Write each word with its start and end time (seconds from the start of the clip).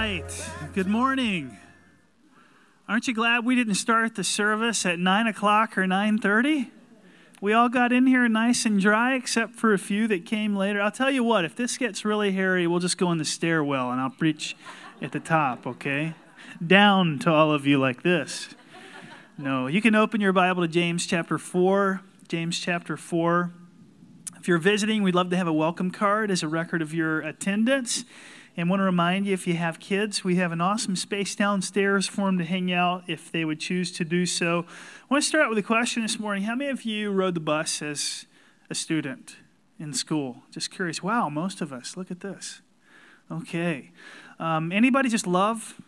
right. 0.00 0.50
Good 0.72 0.86
morning. 0.86 1.58
Aren't 2.88 3.06
you 3.06 3.12
glad 3.12 3.44
we 3.44 3.54
didn't 3.54 3.74
start 3.74 4.14
the 4.14 4.24
service 4.24 4.86
at 4.86 4.98
9 4.98 5.26
o'clock 5.26 5.76
or 5.76 5.82
9.30? 5.82 6.70
We 7.42 7.52
all 7.52 7.68
got 7.68 7.92
in 7.92 8.06
here 8.06 8.26
nice 8.26 8.64
and 8.64 8.80
dry, 8.80 9.14
except 9.14 9.56
for 9.56 9.74
a 9.74 9.78
few 9.78 10.08
that 10.08 10.24
came 10.24 10.56
later. 10.56 10.80
I'll 10.80 10.90
tell 10.90 11.10
you 11.10 11.22
what, 11.22 11.44
if 11.44 11.54
this 11.54 11.76
gets 11.76 12.02
really 12.02 12.32
hairy, 12.32 12.66
we'll 12.66 12.80
just 12.80 12.96
go 12.96 13.12
in 13.12 13.18
the 13.18 13.26
stairwell 13.26 13.90
and 13.90 14.00
I'll 14.00 14.08
preach 14.08 14.56
at 15.02 15.12
the 15.12 15.20
top, 15.20 15.66
okay? 15.66 16.14
Down 16.66 17.18
to 17.18 17.30
all 17.30 17.52
of 17.52 17.66
you 17.66 17.78
like 17.78 18.02
this. 18.02 18.48
No, 19.36 19.66
you 19.66 19.82
can 19.82 19.94
open 19.94 20.22
your 20.22 20.32
Bible 20.32 20.62
to 20.62 20.68
James 20.68 21.04
chapter 21.04 21.36
4. 21.36 22.00
James 22.26 22.58
chapter 22.58 22.96
4. 22.96 23.52
If 24.38 24.48
you're 24.48 24.56
visiting, 24.56 25.02
we'd 25.02 25.14
love 25.14 25.28
to 25.28 25.36
have 25.36 25.46
a 25.46 25.52
welcome 25.52 25.90
card 25.90 26.30
as 26.30 26.42
a 26.42 26.48
record 26.48 26.80
of 26.80 26.94
your 26.94 27.20
attendance. 27.20 28.06
And 28.56 28.68
want 28.68 28.80
to 28.80 28.84
remind 28.84 29.26
you 29.26 29.32
if 29.32 29.46
you 29.46 29.54
have 29.54 29.78
kids, 29.78 30.24
we 30.24 30.36
have 30.36 30.52
an 30.52 30.60
awesome 30.60 30.96
space 30.96 31.34
downstairs 31.34 32.06
for 32.06 32.26
them 32.26 32.38
to 32.38 32.44
hang 32.44 32.72
out 32.72 33.04
if 33.06 33.30
they 33.30 33.44
would 33.44 33.60
choose 33.60 33.92
to 33.92 34.04
do 34.04 34.26
so. 34.26 34.66
I 34.68 35.14
want 35.14 35.22
to 35.22 35.28
start 35.28 35.44
out 35.44 35.50
with 35.50 35.58
a 35.58 35.62
question 35.62 36.02
this 36.02 36.18
morning. 36.18 36.42
How 36.42 36.54
many 36.54 36.70
of 36.70 36.82
you 36.82 37.10
rode 37.10 37.34
the 37.34 37.40
bus 37.40 37.80
as 37.80 38.26
a 38.68 38.74
student 38.74 39.36
in 39.78 39.92
school? 39.92 40.42
Just 40.50 40.70
curious. 40.70 41.02
Wow, 41.02 41.28
most 41.28 41.60
of 41.60 41.72
us. 41.72 41.96
Look 41.96 42.10
at 42.10 42.20
this. 42.20 42.60
Okay. 43.30 43.92
Um, 44.40 44.72
anybody 44.72 45.08
just 45.08 45.26
love 45.26 45.80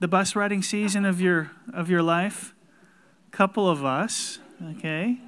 the 0.00 0.08
bus 0.08 0.34
riding 0.34 0.62
season 0.62 1.04
of 1.04 1.20
your 1.20 1.52
of 1.72 1.88
your 1.88 2.02
life? 2.02 2.54
Couple 3.30 3.68
of 3.68 3.84
us. 3.84 4.40
Okay. 4.76 5.18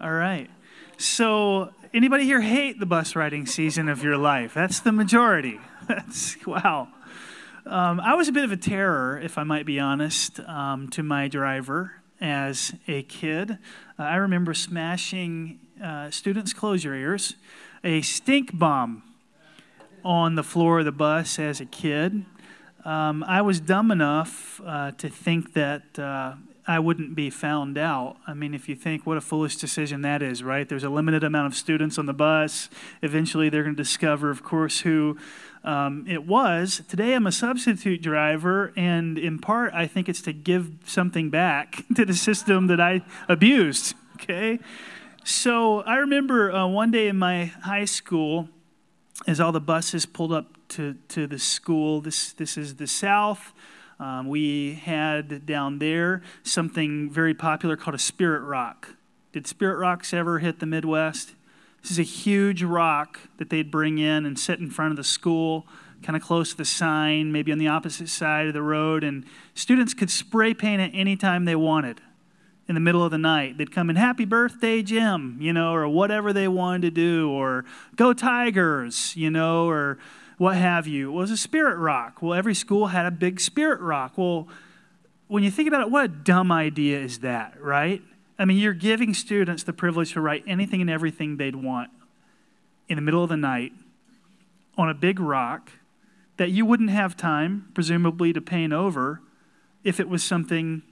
All 0.00 0.12
right. 0.12 0.48
So, 0.96 1.70
anybody 1.92 2.24
here 2.24 2.40
hate 2.40 2.80
the 2.80 2.86
bus 2.86 3.14
riding 3.14 3.46
season 3.46 3.88
of 3.88 4.02
your 4.02 4.16
life? 4.16 4.54
That's 4.54 4.80
the 4.80 4.92
majority. 4.92 5.60
That's 5.88 6.36
wow. 6.46 6.88
Um, 7.66 8.00
I 8.00 8.14
was 8.14 8.28
a 8.28 8.32
bit 8.32 8.44
of 8.44 8.52
a 8.52 8.56
terror, 8.56 9.18
if 9.22 9.38
I 9.38 9.42
might 9.42 9.66
be 9.66 9.80
honest, 9.80 10.40
um, 10.40 10.88
to 10.90 11.02
my 11.02 11.28
driver 11.28 12.02
as 12.20 12.74
a 12.86 13.02
kid. 13.04 13.58
Uh, 13.98 14.02
I 14.02 14.16
remember 14.16 14.54
smashing, 14.54 15.60
uh, 15.82 16.10
students, 16.10 16.52
close 16.52 16.84
your 16.84 16.94
ears, 16.94 17.36
a 17.82 18.02
stink 18.02 18.56
bomb 18.56 19.02
on 20.04 20.34
the 20.34 20.42
floor 20.42 20.80
of 20.80 20.84
the 20.84 20.92
bus 20.92 21.38
as 21.38 21.60
a 21.60 21.66
kid. 21.66 22.24
Um, 22.84 23.24
I 23.24 23.40
was 23.40 23.60
dumb 23.60 23.90
enough 23.90 24.60
uh, 24.64 24.90
to 24.92 25.08
think 25.08 25.54
that 25.54 25.98
uh, 25.98 26.34
I 26.66 26.78
wouldn't 26.78 27.14
be 27.14 27.28
found 27.28 27.76
out. 27.76 28.16
I 28.26 28.32
mean, 28.32 28.54
if 28.54 28.68
you 28.68 28.74
think 28.74 29.06
what 29.06 29.18
a 29.18 29.20
foolish 29.20 29.56
decision 29.56 30.00
that 30.02 30.22
is, 30.22 30.42
right? 30.42 30.66
There's 30.68 30.84
a 30.84 30.88
limited 30.88 31.22
amount 31.22 31.46
of 31.46 31.54
students 31.54 31.98
on 31.98 32.06
the 32.06 32.14
bus. 32.14 32.70
Eventually, 33.02 33.50
they're 33.50 33.62
going 33.62 33.76
to 33.76 33.82
discover, 33.82 34.30
of 34.30 34.42
course, 34.42 34.80
who 34.80 35.18
um, 35.62 36.06
it 36.08 36.26
was. 36.26 36.82
Today, 36.88 37.14
I'm 37.14 37.26
a 37.26 37.32
substitute 37.32 38.00
driver, 38.02 38.72
and 38.76 39.18
in 39.18 39.38
part, 39.38 39.74
I 39.74 39.86
think 39.86 40.08
it's 40.08 40.22
to 40.22 40.32
give 40.32 40.70
something 40.86 41.28
back 41.28 41.84
to 41.96 42.04
the 42.04 42.14
system 42.14 42.66
that 42.68 42.80
I 42.80 43.02
abused, 43.28 43.94
okay? 44.14 44.58
So 45.22 45.80
I 45.82 45.96
remember 45.96 46.50
uh, 46.50 46.66
one 46.66 46.90
day 46.90 47.08
in 47.08 47.16
my 47.18 47.46
high 47.46 47.86
school, 47.86 48.48
as 49.26 49.38
all 49.40 49.52
the 49.52 49.60
buses 49.60 50.06
pulled 50.06 50.32
up 50.32 50.56
to, 50.68 50.96
to 51.08 51.26
the 51.26 51.38
school, 51.38 52.00
this, 52.00 52.32
this 52.32 52.56
is 52.56 52.76
the 52.76 52.86
South. 52.86 53.52
Um, 53.98 54.28
we 54.28 54.74
had 54.74 55.46
down 55.46 55.78
there 55.78 56.22
something 56.42 57.10
very 57.10 57.34
popular 57.34 57.76
called 57.76 57.94
a 57.94 57.98
spirit 57.98 58.40
rock. 58.40 58.90
Did 59.32 59.46
spirit 59.46 59.78
rocks 59.78 60.12
ever 60.12 60.40
hit 60.40 60.60
the 60.60 60.66
Midwest? 60.66 61.34
This 61.82 61.90
is 61.90 61.98
a 61.98 62.02
huge 62.02 62.62
rock 62.62 63.20
that 63.38 63.50
they'd 63.50 63.70
bring 63.70 63.98
in 63.98 64.24
and 64.24 64.38
sit 64.38 64.58
in 64.58 64.70
front 64.70 64.92
of 64.92 64.96
the 64.96 65.04
school, 65.04 65.66
kind 66.02 66.16
of 66.16 66.22
close 66.22 66.52
to 66.52 66.56
the 66.56 66.64
sign, 66.64 67.30
maybe 67.30 67.52
on 67.52 67.58
the 67.58 67.68
opposite 67.68 68.08
side 68.08 68.46
of 68.46 68.54
the 68.54 68.62
road, 68.62 69.04
and 69.04 69.24
students 69.54 69.92
could 69.92 70.10
spray 70.10 70.54
paint 70.54 70.80
it 70.80 70.92
anytime 70.94 71.44
they 71.44 71.56
wanted 71.56 72.00
in 72.68 72.74
the 72.74 72.80
middle 72.80 73.04
of 73.04 73.10
the 73.10 73.18
night. 73.18 73.58
They'd 73.58 73.70
come 73.70 73.90
in, 73.90 73.96
Happy 73.96 74.24
birthday, 74.24 74.82
Jim, 74.82 75.36
you 75.40 75.52
know, 75.52 75.74
or 75.74 75.86
whatever 75.88 76.32
they 76.32 76.48
wanted 76.48 76.82
to 76.82 76.90
do, 76.90 77.30
or 77.30 77.64
Go 77.96 78.12
Tigers, 78.12 79.14
you 79.16 79.30
know, 79.30 79.68
or 79.68 79.98
what 80.38 80.56
have 80.56 80.86
you. 80.86 81.12
Was 81.12 81.30
a 81.30 81.36
spirit 81.36 81.76
rock. 81.76 82.20
Well, 82.20 82.34
every 82.34 82.54
school 82.54 82.88
had 82.88 83.06
a 83.06 83.10
big 83.10 83.40
spirit 83.40 83.80
rock. 83.80 84.14
Well, 84.16 84.48
when 85.28 85.42
you 85.42 85.50
think 85.50 85.68
about 85.68 85.82
it, 85.82 85.90
what 85.90 86.04
a 86.04 86.08
dumb 86.08 86.52
idea 86.52 87.00
is 87.00 87.20
that, 87.20 87.60
right? 87.60 88.02
I 88.38 88.44
mean, 88.44 88.58
you're 88.58 88.72
giving 88.72 89.14
students 89.14 89.62
the 89.62 89.72
privilege 89.72 90.12
to 90.12 90.20
write 90.20 90.44
anything 90.46 90.80
and 90.80 90.90
everything 90.90 91.36
they'd 91.36 91.56
want 91.56 91.90
in 92.88 92.96
the 92.96 93.02
middle 93.02 93.22
of 93.22 93.28
the 93.28 93.36
night 93.36 93.72
on 94.76 94.88
a 94.88 94.94
big 94.94 95.20
rock 95.20 95.70
that 96.36 96.50
you 96.50 96.66
wouldn't 96.66 96.90
have 96.90 97.16
time, 97.16 97.68
presumably, 97.74 98.32
to 98.32 98.40
paint 98.40 98.72
over 98.72 99.20
if 99.84 100.00
it 100.00 100.08
was 100.08 100.24
something, 100.24 100.82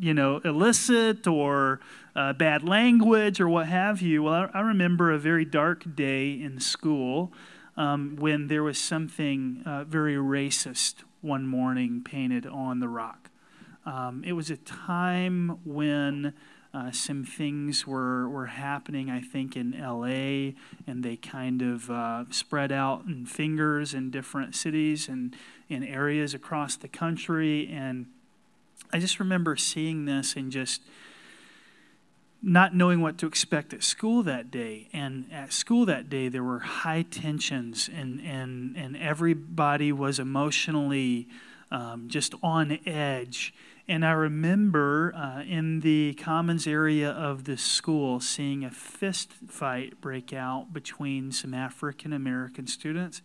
you 0.00 0.12
know, 0.12 0.38
illicit 0.38 1.26
or 1.26 1.80
uh, 2.16 2.32
bad 2.32 2.64
language 2.64 3.40
or 3.40 3.48
what 3.48 3.66
have 3.66 4.02
you. 4.02 4.24
Well, 4.24 4.50
I, 4.52 4.58
I 4.58 4.60
remember 4.62 5.12
a 5.12 5.18
very 5.18 5.44
dark 5.44 5.94
day 5.94 6.32
in 6.32 6.58
school 6.58 7.32
um, 7.76 8.16
when 8.16 8.48
there 8.48 8.62
was 8.62 8.78
something 8.78 9.62
uh, 9.66 9.84
very 9.84 10.14
racist 10.14 10.96
one 11.20 11.46
morning 11.46 12.02
painted 12.04 12.46
on 12.46 12.80
the 12.80 12.88
rock. 12.88 13.30
Um, 13.86 14.22
it 14.24 14.32
was 14.32 14.50
a 14.50 14.56
time 14.56 15.58
when 15.64 16.34
uh, 16.72 16.90
some 16.90 17.24
things 17.24 17.86
were, 17.86 18.28
were 18.28 18.46
happening, 18.46 19.08
I 19.08 19.20
think, 19.20 19.56
in 19.56 19.72
LA, 19.78 20.54
and 20.86 21.04
they 21.04 21.16
kind 21.16 21.62
of 21.62 21.88
uh, 21.90 22.24
spread 22.30 22.72
out 22.72 23.04
in 23.06 23.26
fingers 23.26 23.94
in 23.94 24.10
different 24.10 24.54
cities 24.56 25.08
and 25.08 25.36
in 25.68 25.84
areas 25.84 26.34
across 26.34 26.76
the 26.76 26.88
country. 26.88 27.68
And 27.68 28.06
I 28.92 28.98
just 28.98 29.20
remember 29.20 29.54
seeing 29.56 30.04
this 30.04 30.34
and 30.34 30.50
just 30.50 30.82
not 32.44 32.74
knowing 32.74 33.00
what 33.00 33.16
to 33.18 33.26
expect 33.26 33.72
at 33.72 33.82
school 33.82 34.22
that 34.22 34.50
day. 34.50 34.88
And 34.92 35.26
at 35.32 35.52
school 35.52 35.86
that 35.86 36.10
day, 36.10 36.28
there 36.28 36.44
were 36.44 36.58
high 36.58 37.02
tensions, 37.02 37.88
and, 37.92 38.20
and, 38.20 38.76
and 38.76 38.96
everybody 38.96 39.92
was 39.92 40.18
emotionally 40.18 41.26
um, 41.70 42.04
just 42.08 42.34
on 42.42 42.78
edge. 42.84 43.54
And 43.88 44.04
I 44.04 44.12
remember 44.12 45.14
uh, 45.14 45.42
in 45.42 45.80
the 45.80 46.14
commons 46.14 46.66
area 46.66 47.10
of 47.10 47.44
the 47.44 47.56
school 47.56 48.20
seeing 48.20 48.64
a 48.64 48.70
fist 48.70 49.32
fight 49.48 50.00
break 50.00 50.32
out 50.32 50.72
between 50.72 51.32
some 51.32 51.52
African 51.52 52.12
American 52.12 52.66
students 52.66 53.22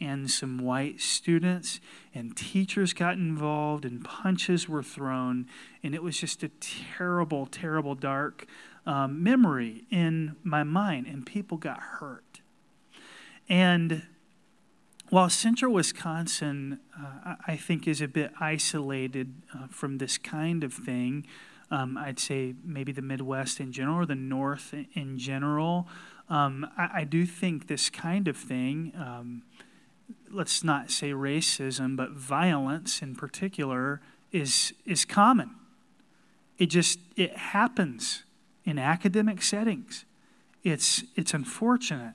and 0.00 0.30
some 0.30 0.58
white 0.58 1.00
students, 1.00 1.80
and 2.14 2.36
teachers 2.36 2.92
got 2.92 3.14
involved, 3.14 3.84
and 3.84 4.04
punches 4.04 4.68
were 4.68 4.82
thrown, 4.82 5.46
and 5.82 5.94
it 5.94 6.02
was 6.02 6.18
just 6.18 6.42
a 6.42 6.48
terrible, 6.60 7.46
terrible, 7.46 7.94
dark 7.94 8.46
um, 8.86 9.22
memory 9.22 9.84
in 9.90 10.36
my 10.42 10.62
mind, 10.62 11.06
and 11.06 11.26
people 11.26 11.58
got 11.58 11.80
hurt. 11.80 12.40
And 13.48 14.02
while 15.10 15.28
central 15.28 15.72
Wisconsin, 15.72 16.78
uh, 16.98 17.34
I 17.46 17.56
think, 17.56 17.88
is 17.88 18.00
a 18.00 18.08
bit 18.08 18.32
isolated 18.40 19.34
uh, 19.52 19.66
from 19.68 19.98
this 19.98 20.16
kind 20.16 20.62
of 20.62 20.72
thing, 20.72 21.26
um, 21.70 21.96
I'd 21.98 22.18
say 22.18 22.54
maybe 22.64 22.92
the 22.92 23.02
Midwest 23.02 23.60
in 23.60 23.72
general 23.72 23.98
or 23.98 24.06
the 24.06 24.14
North 24.14 24.74
in 24.94 25.18
general, 25.18 25.88
um, 26.28 26.66
I, 26.76 27.00
I, 27.00 27.04
do 27.04 27.26
think 27.26 27.66
this 27.66 27.90
kind 27.90 28.28
of 28.28 28.36
thing 28.36 28.92
um, 28.96 29.42
let's 30.32 30.62
not 30.64 30.90
say 30.90 31.10
racism, 31.10 31.96
but 31.96 32.10
violence 32.10 33.02
in 33.02 33.14
particular 33.14 34.00
is 34.32 34.72
is 34.84 35.04
common. 35.04 35.50
It 36.58 36.66
just 36.66 36.98
it 37.16 37.36
happens 37.36 38.24
in 38.64 38.78
academic 38.78 39.42
settings. 39.42 40.04
It's 40.62 41.04
it's 41.16 41.34
unfortunate. 41.34 42.14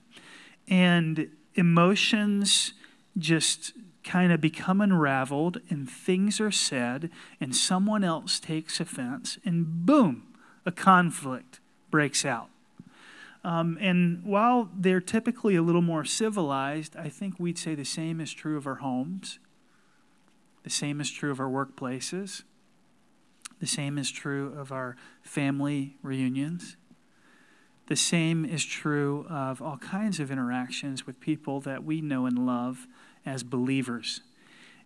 And 0.68 1.30
emotions 1.56 2.74
just 3.18 3.74
kind 4.04 4.32
of 4.32 4.40
become 4.40 4.82
unraveled 4.82 5.62
and 5.70 5.90
things 5.90 6.40
are 6.40 6.52
said 6.52 7.10
and 7.42 7.56
someone 7.56 8.04
else 8.04 8.40
takes 8.40 8.80
offense 8.80 9.40
and 9.44 9.86
boom, 9.86 10.24
a 10.66 10.72
conflict 10.72 11.60
breaks 11.90 12.24
out. 12.24 12.50
Um, 13.46 13.78
and 13.80 14.24
while 14.24 14.72
they're 14.76 15.00
typically 15.00 15.56
a 15.56 15.62
little 15.62 15.84
more 15.84 16.04
civilized, 16.04 16.96
I 16.98 17.10
think 17.10 17.36
we'd 17.40 17.60
say 17.60 17.76
the 17.76 17.86
same 17.86 18.20
is 18.20 18.34
true 18.34 18.58
of 18.58 18.66
our 18.66 18.78
homes. 18.78 19.38
The 20.64 20.72
same 20.72 21.00
is 21.00 21.12
true 21.12 21.30
of 21.30 21.40
our 21.40 21.48
workplaces. 21.48 22.42
The 23.60 23.68
same 23.68 24.00
is 24.00 24.10
true 24.10 24.52
of 24.58 24.72
our 24.72 24.98
family 25.22 25.96
reunions. 26.02 26.76
The 27.86 27.96
same 27.96 28.46
is 28.46 28.66
true 28.66 29.28
of 29.30 29.62
all 29.62 29.78
kinds 29.78 30.20
of 30.20 30.32
interactions 30.32 31.06
with 31.06 31.20
people 31.20 31.62
that 31.62 31.84
we 31.84 32.02
know 32.02 32.26
and 32.26 32.48
love 32.48 32.88
as 33.28 33.44
believers. 33.44 34.22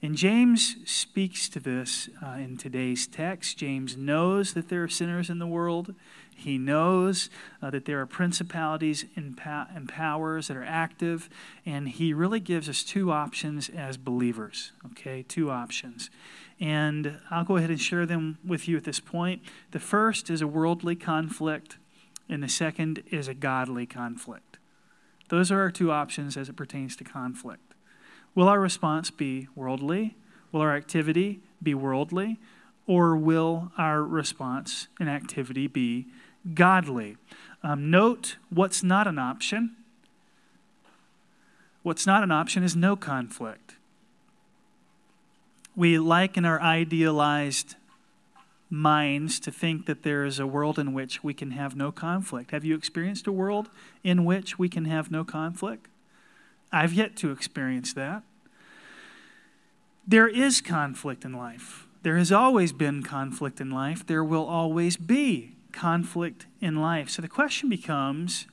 And 0.01 0.15
James 0.15 0.75
speaks 0.85 1.47
to 1.49 1.61
this 1.61 2.09
uh, 2.21 2.31
in 2.31 2.57
today's 2.57 3.07
text. 3.07 3.57
James 3.57 3.95
knows 3.95 4.53
that 4.53 4.67
there 4.67 4.83
are 4.83 4.89
sinners 4.89 5.29
in 5.29 5.39
the 5.39 5.47
world. 5.47 5.95
He 6.35 6.57
knows 6.57 7.29
uh, 7.61 7.69
that 7.69 7.85
there 7.85 7.99
are 7.99 8.05
principalities 8.05 9.05
and, 9.15 9.35
pow- 9.35 9.67
and 9.75 9.89
powers 9.89 10.47
that 10.47 10.55
are 10.55 10.63
active. 10.63 11.29
And 11.65 11.89
he 11.89 12.13
really 12.13 12.39
gives 12.39 12.69
us 12.69 12.83
two 12.83 13.11
options 13.11 13.69
as 13.69 13.97
believers. 13.97 14.71
Okay, 14.91 15.23
two 15.23 15.51
options. 15.51 16.09
And 16.59 17.19
I'll 17.29 17.43
go 17.43 17.57
ahead 17.57 17.69
and 17.69 17.79
share 17.79 18.05
them 18.05 18.37
with 18.45 18.67
you 18.67 18.77
at 18.77 18.83
this 18.85 18.99
point. 18.99 19.41
The 19.71 19.79
first 19.79 20.29
is 20.29 20.41
a 20.41 20.47
worldly 20.47 20.95
conflict, 20.95 21.77
and 22.27 22.41
the 22.41 22.49
second 22.49 23.03
is 23.11 23.27
a 23.27 23.33
godly 23.33 23.85
conflict. 23.85 24.57
Those 25.29 25.51
are 25.51 25.59
our 25.59 25.71
two 25.71 25.91
options 25.91 26.35
as 26.37 26.49
it 26.49 26.55
pertains 26.55 26.95
to 26.97 27.03
conflict. 27.03 27.73
Will 28.35 28.47
our 28.47 28.59
response 28.59 29.11
be 29.11 29.47
worldly? 29.55 30.15
Will 30.51 30.61
our 30.61 30.75
activity 30.75 31.41
be 31.61 31.73
worldly? 31.73 32.39
Or 32.89 33.15
will 33.15 33.71
our 33.77 34.01
response 34.01 34.87
and 34.99 35.07
activity 35.07 35.67
be 35.67 36.07
godly? 36.55 37.17
Um, 37.61 37.91
note 37.91 38.37
what's 38.49 38.81
not 38.81 39.05
an 39.05 39.19
option. 39.19 39.75
What's 41.83 42.07
not 42.07 42.23
an 42.23 42.31
option 42.31 42.63
is 42.63 42.75
no 42.75 42.95
conflict. 42.95 43.75
We 45.75 45.99
like 45.99 46.35
in 46.35 46.45
our 46.45 46.59
idealized 46.59 47.75
minds 48.71 49.39
to 49.41 49.51
think 49.51 49.85
that 49.85 50.01
there 50.01 50.25
is 50.25 50.39
a 50.39 50.47
world 50.47 50.79
in 50.79 50.91
which 50.91 51.23
we 51.23 51.35
can 51.35 51.51
have 51.51 51.75
no 51.75 51.91
conflict. 51.91 52.49
Have 52.49 52.65
you 52.65 52.73
experienced 52.73 53.27
a 53.27 53.31
world 53.31 53.69
in 54.03 54.25
which 54.25 54.57
we 54.57 54.67
can 54.67 54.85
have 54.85 55.11
no 55.11 55.23
conflict? 55.23 55.89
I've 56.71 56.93
yet 56.93 57.15
to 57.17 57.31
experience 57.31 57.93
that. 57.93 58.23
There 60.07 60.27
is 60.27 60.59
conflict 60.59 61.23
in 61.23 61.33
life. 61.33 61.85
There 62.01 62.17
has 62.17 62.31
always 62.31 62.71
been 62.71 63.03
conflict 63.03 63.59
in 63.59 63.71
life. 63.71 64.05
There 64.05 64.23
will 64.23 64.45
always 64.45 64.95
be 64.95 65.57
conflict 65.71 66.45
in 66.61 66.77
life. 66.77 67.09
So 67.09 67.21
the 67.21 67.27
question 67.27 67.69
becomes 67.69 68.47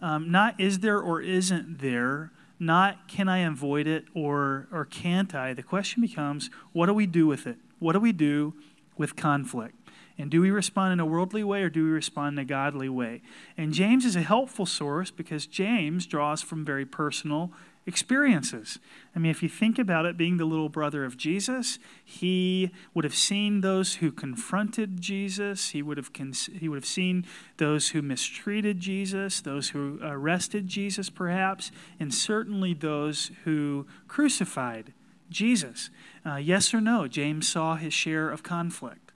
um, 0.00 0.30
not 0.30 0.58
is 0.58 0.80
there 0.80 0.98
or 1.00 1.20
isn't 1.20 1.80
there, 1.80 2.32
not 2.58 3.08
can 3.08 3.28
I 3.28 3.38
avoid 3.38 3.86
it 3.86 4.04
or, 4.14 4.66
or 4.72 4.84
can't 4.84 5.34
I. 5.34 5.52
The 5.52 5.62
question 5.62 6.00
becomes 6.00 6.50
what 6.72 6.86
do 6.86 6.94
we 6.94 7.06
do 7.06 7.26
with 7.26 7.46
it? 7.46 7.58
What 7.78 7.92
do 7.92 8.00
we 8.00 8.12
do 8.12 8.54
with 8.96 9.16
conflict? 9.16 9.74
And 10.18 10.30
do 10.30 10.40
we 10.40 10.50
respond 10.50 10.94
in 10.94 11.00
a 11.00 11.04
worldly 11.04 11.44
way 11.44 11.62
or 11.62 11.68
do 11.68 11.84
we 11.84 11.90
respond 11.90 12.38
in 12.38 12.42
a 12.42 12.46
godly 12.46 12.88
way? 12.88 13.20
And 13.58 13.74
James 13.74 14.06
is 14.06 14.16
a 14.16 14.22
helpful 14.22 14.64
source 14.64 15.10
because 15.10 15.46
James 15.46 16.06
draws 16.06 16.40
from 16.40 16.64
very 16.64 16.86
personal 16.86 17.52
experiences. 17.86 18.80
I 19.14 19.20
mean, 19.20 19.30
if 19.30 19.42
you 19.42 19.48
think 19.48 19.78
about 19.78 20.06
it, 20.06 20.16
being 20.16 20.36
the 20.36 20.44
little 20.44 20.68
brother 20.68 21.04
of 21.04 21.16
Jesus, 21.16 21.78
he 22.04 22.72
would 22.92 23.04
have 23.04 23.14
seen 23.14 23.60
those 23.60 23.96
who 23.96 24.10
confronted 24.10 25.00
Jesus. 25.00 25.70
He 25.70 25.82
would 25.82 25.96
have, 25.96 26.10
he 26.58 26.68
would 26.68 26.76
have 26.76 26.84
seen 26.84 27.24
those 27.58 27.90
who 27.90 28.02
mistreated 28.02 28.80
Jesus, 28.80 29.40
those 29.40 29.70
who 29.70 30.00
arrested 30.02 30.66
Jesus, 30.66 31.08
perhaps, 31.08 31.70
and 32.00 32.12
certainly 32.12 32.74
those 32.74 33.30
who 33.44 33.86
crucified 34.08 34.92
Jesus. 35.30 35.90
Uh, 36.24 36.36
yes 36.36 36.74
or 36.74 36.80
no, 36.80 37.06
James 37.06 37.48
saw 37.48 37.76
his 37.76 37.94
share 37.94 38.30
of 38.30 38.42
conflict. 38.42 39.12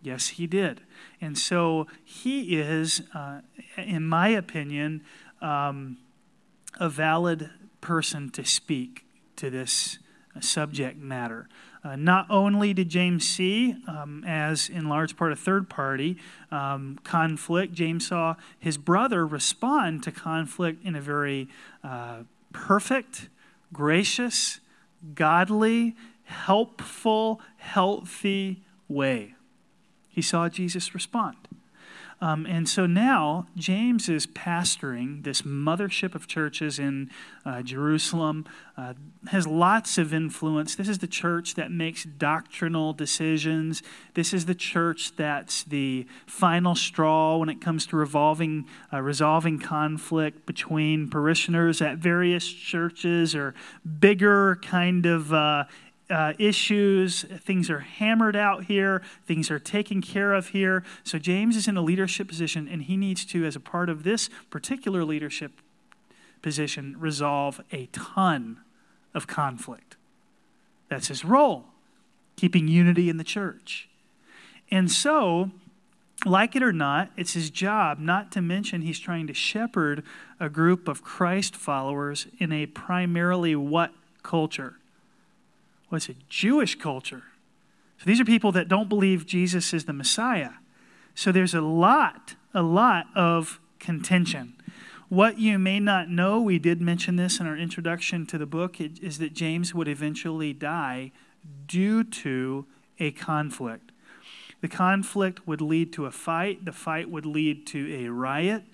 Yes, 0.00 0.28
he 0.28 0.46
did. 0.46 0.82
And 1.20 1.36
so 1.36 1.88
he 2.04 2.56
is, 2.56 3.02
uh, 3.12 3.40
in 3.76 4.06
my 4.06 4.28
opinion, 4.28 5.02
um, 5.42 5.98
a 6.78 6.88
valid 6.88 7.50
person 7.86 8.28
to 8.28 8.44
speak 8.44 9.04
to 9.36 9.48
this 9.48 10.00
uh, 10.34 10.40
subject 10.40 10.98
matter. 10.98 11.48
Uh, 11.84 11.94
not 11.94 12.26
only 12.28 12.74
did 12.74 12.88
James 12.88 13.24
see, 13.24 13.76
um, 13.86 14.24
as 14.26 14.68
in 14.68 14.88
large 14.88 15.16
part 15.16 15.30
a 15.30 15.36
third 15.36 15.70
party, 15.70 16.18
um, 16.50 16.98
conflict, 17.04 17.72
James 17.72 18.08
saw 18.08 18.34
his 18.58 18.76
brother 18.76 19.24
respond 19.24 20.02
to 20.02 20.10
conflict 20.10 20.84
in 20.84 20.96
a 20.96 21.00
very 21.00 21.48
uh, 21.84 22.24
perfect, 22.52 23.28
gracious, 23.72 24.58
godly, 25.14 25.94
helpful, 26.24 27.40
healthy 27.58 28.64
way. 28.88 29.36
He 30.08 30.22
saw 30.22 30.48
Jesus 30.48 30.92
respond. 30.92 31.36
Um, 32.20 32.46
and 32.46 32.66
so 32.66 32.86
now 32.86 33.46
James 33.56 34.08
is 34.08 34.26
pastoring 34.26 35.22
this 35.22 35.42
mothership 35.42 36.14
of 36.14 36.26
churches 36.26 36.78
in 36.78 37.10
uh, 37.44 37.60
Jerusalem, 37.60 38.46
uh, 38.76 38.94
has 39.28 39.46
lots 39.46 39.98
of 39.98 40.14
influence. 40.14 40.74
This 40.74 40.88
is 40.88 40.98
the 40.98 41.06
church 41.06 41.54
that 41.56 41.70
makes 41.70 42.04
doctrinal 42.04 42.94
decisions. 42.94 43.82
This 44.14 44.32
is 44.32 44.46
the 44.46 44.54
church 44.54 45.14
that's 45.16 45.64
the 45.64 46.06
final 46.26 46.74
straw 46.74 47.36
when 47.36 47.50
it 47.50 47.60
comes 47.60 47.86
to 47.86 47.96
revolving, 47.96 48.66
uh, 48.92 49.02
resolving 49.02 49.58
conflict 49.58 50.46
between 50.46 51.10
parishioners 51.10 51.82
at 51.82 51.98
various 51.98 52.46
churches 52.46 53.34
or 53.34 53.54
bigger 54.00 54.56
kind 54.62 55.04
of 55.04 55.32
uh, 56.08 56.34
issues. 56.38 57.24
Things 57.40 57.68
are 57.70 57.80
hammered 57.80 58.36
out 58.36 58.64
here. 58.64 59.02
Things 59.26 59.50
are 59.50 59.58
taken 59.58 60.00
care 60.00 60.32
of 60.32 60.48
here. 60.48 60.84
So 61.04 61.18
James 61.18 61.56
is 61.56 61.66
in 61.66 61.76
a 61.76 61.82
leadership 61.82 62.28
position, 62.28 62.68
and 62.68 62.82
he 62.82 62.96
needs 62.96 63.24
to, 63.26 63.44
as 63.44 63.56
a 63.56 63.60
part 63.60 63.88
of 63.88 64.02
this 64.04 64.30
particular 64.50 65.04
leadership 65.04 65.52
position, 66.42 66.96
resolve 66.98 67.60
a 67.72 67.86
ton 67.86 68.58
of 69.14 69.26
conflict. 69.26 69.96
That's 70.88 71.08
his 71.08 71.24
role, 71.24 71.64
keeping 72.36 72.68
unity 72.68 73.08
in 73.08 73.16
the 73.16 73.24
church. 73.24 73.88
And 74.70 74.90
so, 74.90 75.50
like 76.24 76.54
it 76.54 76.62
or 76.62 76.72
not, 76.72 77.10
it's 77.16 77.32
his 77.32 77.50
job, 77.50 77.98
not 77.98 78.30
to 78.32 78.42
mention 78.42 78.82
he's 78.82 78.98
trying 78.98 79.26
to 79.26 79.34
shepherd 79.34 80.04
a 80.38 80.48
group 80.48 80.86
of 80.88 81.02
Christ 81.02 81.56
followers 81.56 82.26
in 82.38 82.52
a 82.52 82.66
primarily 82.66 83.56
what 83.56 83.92
culture? 84.22 84.76
What's 85.88 86.08
it, 86.08 86.16
Jewish 86.28 86.78
culture. 86.78 87.22
So 87.98 88.04
these 88.04 88.20
are 88.20 88.24
people 88.24 88.52
that 88.52 88.68
don't 88.68 88.88
believe 88.88 89.26
Jesus 89.26 89.72
is 89.72 89.84
the 89.84 89.92
Messiah. 89.92 90.50
So 91.14 91.32
there's 91.32 91.54
a 91.54 91.60
lot, 91.60 92.34
a 92.52 92.62
lot 92.62 93.06
of 93.14 93.60
contention. 93.78 94.54
What 95.08 95.38
you 95.38 95.58
may 95.58 95.78
not 95.80 96.10
know, 96.10 96.40
we 96.40 96.58
did 96.58 96.80
mention 96.80 97.16
this 97.16 97.38
in 97.38 97.46
our 97.46 97.56
introduction 97.56 98.26
to 98.26 98.38
the 98.38 98.46
book, 98.46 98.80
is 98.80 99.18
that 99.18 99.32
James 99.32 99.72
would 99.72 99.88
eventually 99.88 100.52
die 100.52 101.12
due 101.66 102.02
to 102.02 102.66
a 102.98 103.12
conflict. 103.12 103.92
The 104.60 104.68
conflict 104.68 105.46
would 105.46 105.60
lead 105.60 105.92
to 105.92 106.06
a 106.06 106.10
fight. 106.10 106.64
The 106.64 106.72
fight 106.72 107.08
would 107.08 107.26
lead 107.26 107.66
to 107.68 108.04
a 108.04 108.08
riot. 108.08 108.64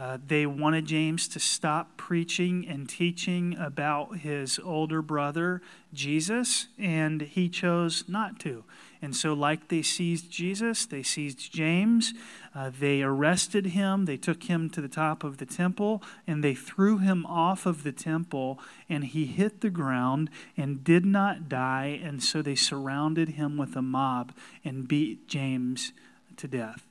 Uh, 0.00 0.16
they 0.26 0.46
wanted 0.46 0.86
James 0.86 1.28
to 1.28 1.38
stop 1.38 1.98
preaching 1.98 2.66
and 2.66 2.88
teaching 2.88 3.54
about 3.58 4.20
his 4.20 4.58
older 4.58 5.02
brother, 5.02 5.60
Jesus, 5.92 6.68
and 6.78 7.20
he 7.20 7.50
chose 7.50 8.04
not 8.08 8.40
to. 8.40 8.64
And 9.02 9.14
so, 9.14 9.34
like 9.34 9.68
they 9.68 9.82
seized 9.82 10.30
Jesus, 10.30 10.86
they 10.86 11.02
seized 11.02 11.52
James. 11.52 12.14
Uh, 12.54 12.70
they 12.80 13.02
arrested 13.02 13.66
him. 13.66 14.06
They 14.06 14.16
took 14.16 14.44
him 14.44 14.70
to 14.70 14.80
the 14.80 14.88
top 14.88 15.22
of 15.22 15.36
the 15.36 15.46
temple 15.46 16.02
and 16.26 16.42
they 16.42 16.54
threw 16.54 16.96
him 16.98 17.26
off 17.26 17.66
of 17.66 17.82
the 17.82 17.92
temple. 17.92 18.58
And 18.88 19.04
he 19.04 19.26
hit 19.26 19.60
the 19.60 19.70
ground 19.70 20.30
and 20.56 20.82
did 20.82 21.04
not 21.04 21.48
die. 21.48 22.00
And 22.02 22.22
so 22.22 22.40
they 22.40 22.54
surrounded 22.54 23.30
him 23.30 23.58
with 23.58 23.76
a 23.76 23.82
mob 23.82 24.32
and 24.64 24.88
beat 24.88 25.28
James 25.28 25.92
to 26.38 26.48
death. 26.48 26.86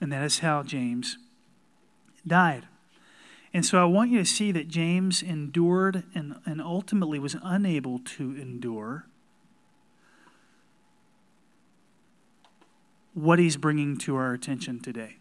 And 0.00 0.12
that 0.12 0.24
is 0.24 0.40
how 0.40 0.62
James 0.62 1.18
died. 2.26 2.66
And 3.52 3.64
so 3.64 3.80
I 3.80 3.84
want 3.84 4.10
you 4.10 4.18
to 4.18 4.26
see 4.26 4.52
that 4.52 4.68
James 4.68 5.22
endured 5.22 6.02
and, 6.14 6.36
and 6.44 6.60
ultimately 6.60 7.18
was 7.18 7.36
unable 7.42 8.00
to 8.00 8.36
endure 8.36 9.06
what 13.14 13.38
he's 13.38 13.56
bringing 13.56 13.96
to 13.96 14.14
our 14.16 14.34
attention 14.34 14.78
today, 14.78 15.16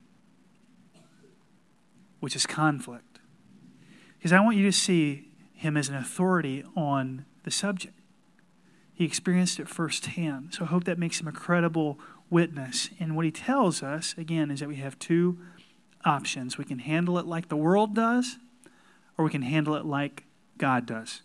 which 2.19 2.35
is 2.35 2.45
conflict. 2.45 3.19
Because 4.17 4.33
I 4.33 4.41
want 4.41 4.57
you 4.57 4.63
to 4.63 4.71
see 4.73 5.29
him 5.53 5.77
as 5.77 5.87
an 5.87 5.95
authority 5.95 6.65
on 6.75 7.25
the 7.43 7.51
subject. 7.51 7.97
He 8.93 9.05
experienced 9.05 9.59
it 9.59 9.69
firsthand. 9.69 10.55
So 10.55 10.65
I 10.65 10.67
hope 10.67 10.83
that 10.85 10.99
makes 10.99 11.21
him 11.21 11.27
a 11.27 11.31
credible 11.31 11.99
witness. 12.29 12.89
And 12.99 13.15
what 13.15 13.23
he 13.23 13.31
tells 13.31 13.81
us, 13.81 14.13
again, 14.17 14.51
is 14.51 14.59
that 14.59 14.67
we 14.67 14.75
have 14.77 14.99
two 14.99 15.39
options. 16.05 16.57
We 16.57 16.65
can 16.65 16.79
handle 16.79 17.17
it 17.17 17.25
like 17.25 17.49
the 17.49 17.55
world 17.55 17.95
does, 17.95 18.37
or 19.17 19.25
we 19.25 19.31
can 19.31 19.41
handle 19.41 19.75
it 19.75 19.85
like 19.85 20.23
God 20.57 20.85
does. 20.85 21.21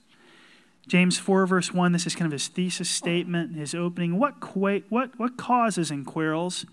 James 0.89 1.19
4, 1.19 1.47
verse 1.47 1.73
1, 1.73 1.93
this 1.93 2.07
is 2.07 2.15
kind 2.15 2.27
of 2.27 2.33
his 2.33 2.49
thesis 2.49 2.89
statement, 2.89 3.55
his 3.55 3.75
opening. 3.75 4.19
What, 4.19 4.41
qua- 4.41 4.81
what, 4.89 5.19
what 5.19 5.37
causes 5.37 5.91
and 5.91 6.05
quarrels, 6.05 6.67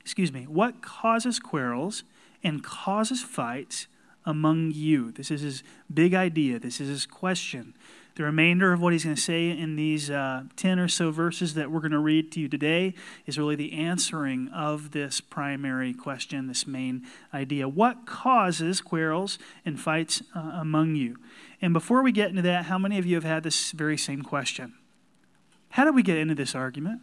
excuse 0.00 0.32
me, 0.32 0.44
what 0.44 0.82
causes 0.82 1.40
quarrels 1.40 2.04
and 2.44 2.62
causes 2.62 3.22
fights 3.22 3.86
among 4.24 4.70
you? 4.72 5.10
This 5.10 5.30
is 5.30 5.40
his 5.40 5.62
big 5.92 6.14
idea. 6.14 6.58
This 6.58 6.80
is 6.80 6.88
his 6.88 7.06
question. 7.06 7.74
The 8.14 8.24
remainder 8.24 8.72
of 8.72 8.80
what 8.82 8.92
he's 8.92 9.04
going 9.04 9.16
to 9.16 9.22
say 9.22 9.50
in 9.50 9.76
these 9.76 10.10
uh, 10.10 10.44
10 10.56 10.78
or 10.78 10.88
so 10.88 11.10
verses 11.10 11.54
that 11.54 11.70
we're 11.70 11.80
going 11.80 11.92
to 11.92 11.98
read 11.98 12.30
to 12.32 12.40
you 12.40 12.48
today 12.48 12.94
is 13.24 13.38
really 13.38 13.56
the 13.56 13.72
answering 13.72 14.48
of 14.48 14.90
this 14.90 15.20
primary 15.20 15.94
question, 15.94 16.46
this 16.46 16.66
main 16.66 17.06
idea. 17.32 17.68
What 17.68 18.04
causes 18.04 18.82
quarrels 18.82 19.38
and 19.64 19.80
fights 19.80 20.22
uh, 20.36 20.40
among 20.54 20.96
you? 20.96 21.16
And 21.62 21.72
before 21.72 22.02
we 22.02 22.12
get 22.12 22.28
into 22.28 22.42
that, 22.42 22.66
how 22.66 22.76
many 22.76 22.98
of 22.98 23.06
you 23.06 23.14
have 23.14 23.24
had 23.24 23.44
this 23.44 23.70
very 23.72 23.96
same 23.96 24.22
question? 24.22 24.74
How 25.70 25.84
did 25.84 25.94
we 25.94 26.02
get 26.02 26.18
into 26.18 26.34
this 26.34 26.54
argument? 26.54 27.00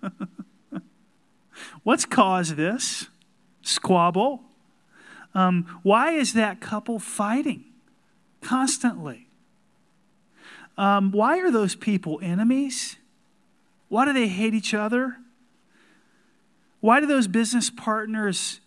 What's 1.82 2.04
caused 2.04 2.54
this 2.54 3.08
squabble? 3.62 4.42
Um, 5.34 5.80
why 5.82 6.12
is 6.12 6.32
that 6.34 6.60
couple 6.60 7.00
fighting 7.00 7.64
constantly? 8.40 9.26
Um, 10.76 11.12
why 11.12 11.38
are 11.38 11.50
those 11.50 11.74
people 11.74 12.18
enemies? 12.22 12.96
Why 13.88 14.04
do 14.04 14.12
they 14.12 14.28
hate 14.28 14.54
each 14.54 14.74
other? 14.74 15.16
Why 16.80 17.00
do 17.00 17.06
those 17.06 17.28
business 17.28 17.70
partners 17.70 18.60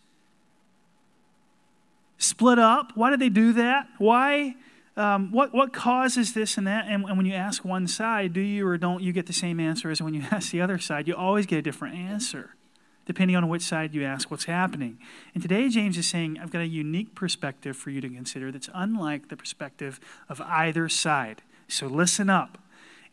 split 2.17 2.59
up? 2.59 2.93
Why 2.95 3.09
do 3.09 3.17
they 3.17 3.29
do 3.29 3.53
that? 3.53 3.87
Why? 3.97 4.55
Um, 4.95 5.31
what, 5.31 5.53
what 5.53 5.73
causes 5.73 6.33
this 6.33 6.57
and 6.57 6.65
that? 6.65 6.85
And, 6.87 7.05
and 7.05 7.17
when 7.17 7.27
you 7.27 7.33
ask 7.33 7.63
one 7.63 7.85
side, 7.87 8.33
do 8.33 8.41
you 8.41 8.67
or 8.67 8.77
don't 8.77 9.03
you 9.03 9.13
get 9.13 9.27
the 9.27 9.33
same 9.33 9.59
answer 9.59 9.91
as 9.91 10.01
when 10.01 10.15
you 10.15 10.23
ask 10.31 10.51
the 10.51 10.61
other 10.61 10.79
side? 10.79 11.07
You 11.07 11.15
always 11.15 11.45
get 11.45 11.59
a 11.59 11.61
different 11.61 11.95
answer 11.95 12.55
depending 13.07 13.37
on 13.37 13.47
which 13.47 13.61
side 13.61 13.95
you 13.95 14.03
ask 14.03 14.29
what's 14.29 14.45
happening. 14.45 14.99
And 15.33 15.41
today, 15.41 15.69
James 15.69 15.97
is 15.97 16.05
saying, 16.05 16.37
I've 16.39 16.51
got 16.51 16.61
a 16.61 16.67
unique 16.67 17.15
perspective 17.15 17.77
for 17.77 17.89
you 17.89 18.01
to 18.01 18.09
consider 18.09 18.51
that's 18.51 18.69
unlike 18.73 19.29
the 19.29 19.37
perspective 19.37 19.99
of 20.27 20.41
either 20.41 20.89
side. 20.89 21.41
So 21.67 21.87
listen 21.87 22.29
up. 22.29 22.57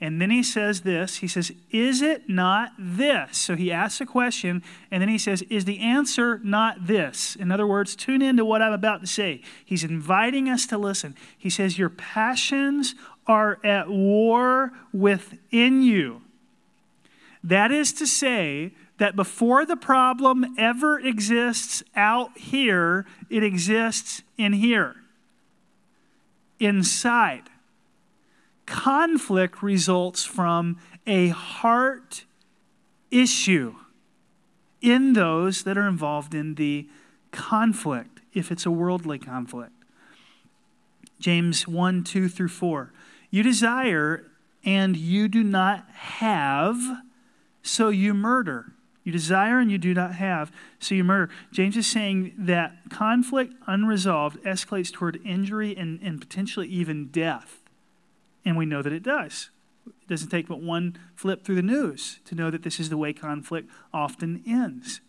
And 0.01 0.21
then 0.21 0.31
he 0.31 0.43
says 0.43 0.83
this 0.83 1.17
He 1.17 1.29
says, 1.29 1.53
Is 1.71 2.03
it 2.03 2.29
not 2.29 2.73
this? 2.79 3.39
So 3.39 3.57
he 3.57 3.73
asks 3.73 4.01
a 4.01 4.07
question, 4.07 4.63
and 4.91 5.01
then 5.01 5.09
he 5.09 5.19
says, 5.19 5.43
Is 5.43 5.65
the 5.65 5.81
answer 5.81 6.41
not 6.43 6.87
this? 6.87 7.37
In 7.37 7.51
other 7.51 7.67
words, 7.67 7.97
tune 7.97 8.23
into 8.23 8.45
what 8.45 8.63
I'm 8.63 8.73
about 8.73 9.01
to 9.01 9.07
say. 9.07 9.41
He's 9.65 9.85
inviting 9.85 10.49
us 10.49 10.67
to 10.67 10.79
listen. 10.79 11.17
He 11.37 11.49
says, 11.49 11.79
Your 11.79 11.91
passions 11.91 12.95
are 13.27 13.59
at 13.65 13.89
war 13.89 14.73
within 14.93 15.83
you. 15.83 16.23
That 17.43 17.71
is 17.71 17.93
to 17.95 18.07
say, 18.07 18.73
that 18.99 19.17
before 19.17 19.67
the 19.67 19.77
problem 19.77 20.55
ever 20.57 20.99
exists 21.01 21.83
out 21.97 22.37
here, 22.39 23.07
it 23.29 23.43
exists 23.43 24.23
in 24.39 24.53
here, 24.53 24.95
inside. 26.61 27.51
Conflict 28.67 29.63
results 29.63 30.25
from 30.25 30.79
a 31.07 31.29
heart 31.29 32.25
issue 33.11 33.75
in 34.81 35.13
those 35.15 35.65
that 35.65 35.79
are 35.79 35.89
involved 35.89 36.35
in 36.35 36.57
the 36.57 36.89
conflict, 37.31 38.21
if 38.33 38.53
it's 38.53 38.67
a 38.67 38.71
worldly 38.71 39.19
conflict. 39.19 39.73
James 41.19 41.67
1 41.67 42.05
2 42.05 42.29
through 42.29 42.49
4. 42.49 42.93
You 43.31 43.43
desire 43.43 44.31
and 44.65 44.97
you 44.97 45.29
do 45.29 45.43
not 45.43 45.89
have, 45.91 47.03
so 47.63 47.89
you 47.89 48.15
murder. 48.15 48.73
You 49.05 49.13
desire 49.13 49.59
and 49.59 49.71
you 49.71 49.77
do 49.77 49.93
not 49.93 50.15
have, 50.15 50.51
so 50.79 50.95
you 50.95 51.05
murder. 51.05 51.31
James 51.53 51.77
is 51.77 51.87
saying 51.87 52.35
that 52.39 52.91
conflict 52.91 53.55
unresolved 53.67 54.43
escalates 54.45 54.93
toward 54.93 55.21
injury 55.25 55.77
and, 55.77 56.01
and 56.03 56.21
potentially 56.21 56.69
even 56.69 57.09
death. 57.09 57.64
And 58.45 58.57
we 58.57 58.67
know 58.67 58.83
that 58.83 58.93
it 58.93 59.03
does. 59.03 59.51
It 59.87 60.09
doesn't 60.09 60.29
take 60.29 60.49
but 60.49 60.61
one 60.61 60.97
flip 61.15 61.45
through 61.45 61.57
the 61.57 61.63
news 61.63 62.21
to 62.27 62.35
know 62.35 62.51
that 62.51 62.63
this 62.63 62.79
is 62.79 62.91
the 62.91 62.97
way 62.97 63.13
conflict 63.13 63.71
often 63.93 64.43
ends. 64.47 65.01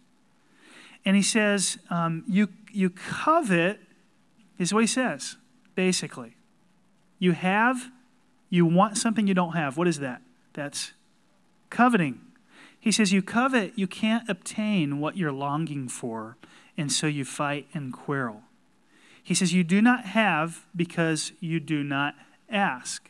And 1.05 1.15
he 1.15 1.21
says, 1.21 1.77
um, 1.89 2.23
you, 2.27 2.49
you 2.71 2.89
covet, 2.89 3.79
is 4.57 4.73
what 4.73 4.81
he 4.81 4.87
says, 4.87 5.37
basically. 5.75 6.35
You 7.19 7.33
have, 7.33 7.91
you 8.49 8.65
want 8.65 8.97
something 8.97 9.27
you 9.27 9.33
don't 9.33 9.53
have. 9.53 9.77
What 9.77 9.87
is 9.87 9.99
that? 9.99 10.21
That's 10.53 10.93
coveting. 11.69 12.21
He 12.79 12.91
says, 12.91 13.11
You 13.11 13.21
covet, 13.21 13.73
you 13.75 13.87
can't 13.87 14.29
obtain 14.29 14.99
what 14.99 15.17
you're 15.17 15.31
longing 15.31 15.87
for, 15.87 16.37
and 16.77 16.91
so 16.91 17.07
you 17.07 17.25
fight 17.25 17.67
and 17.73 17.91
quarrel. 17.91 18.43
He 19.23 19.33
says, 19.33 19.53
You 19.53 19.63
do 19.63 19.81
not 19.81 20.05
have 20.05 20.65
because 20.75 21.31
you 21.39 21.59
do 21.59 21.83
not 21.83 22.15
ask. 22.49 23.09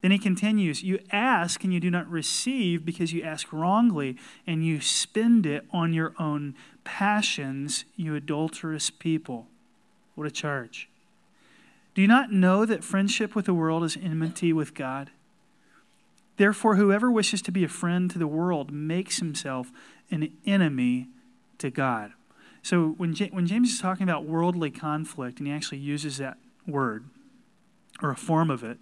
Then 0.00 0.10
he 0.10 0.18
continues, 0.18 0.82
You 0.82 0.98
ask 1.12 1.62
and 1.62 1.72
you 1.72 1.80
do 1.80 1.90
not 1.90 2.08
receive 2.08 2.84
because 2.84 3.12
you 3.12 3.22
ask 3.22 3.52
wrongly 3.52 4.16
and 4.46 4.64
you 4.64 4.80
spend 4.80 5.46
it 5.46 5.66
on 5.70 5.92
your 5.92 6.14
own 6.18 6.54
passions, 6.84 7.84
you 7.96 8.14
adulterous 8.14 8.90
people. 8.90 9.46
What 10.14 10.26
a 10.26 10.30
charge. 10.30 10.88
Do 11.94 12.02
you 12.02 12.08
not 12.08 12.32
know 12.32 12.64
that 12.64 12.84
friendship 12.84 13.34
with 13.34 13.46
the 13.46 13.54
world 13.54 13.84
is 13.84 13.96
enmity 14.00 14.52
with 14.52 14.74
God? 14.74 15.10
Therefore, 16.36 16.76
whoever 16.76 17.10
wishes 17.10 17.42
to 17.42 17.52
be 17.52 17.64
a 17.64 17.68
friend 17.68 18.10
to 18.10 18.18
the 18.18 18.26
world 18.26 18.70
makes 18.72 19.18
himself 19.18 19.70
an 20.10 20.32
enemy 20.46 21.08
to 21.58 21.70
God. 21.70 22.12
So 22.62 22.94
when, 22.96 23.14
J- 23.14 23.30
when 23.30 23.46
James 23.46 23.70
is 23.70 23.80
talking 23.80 24.04
about 24.04 24.24
worldly 24.24 24.70
conflict, 24.70 25.38
and 25.38 25.46
he 25.46 25.52
actually 25.52 25.78
uses 25.78 26.18
that 26.18 26.38
word 26.66 27.04
or 28.02 28.10
a 28.10 28.16
form 28.16 28.50
of 28.50 28.64
it, 28.64 28.78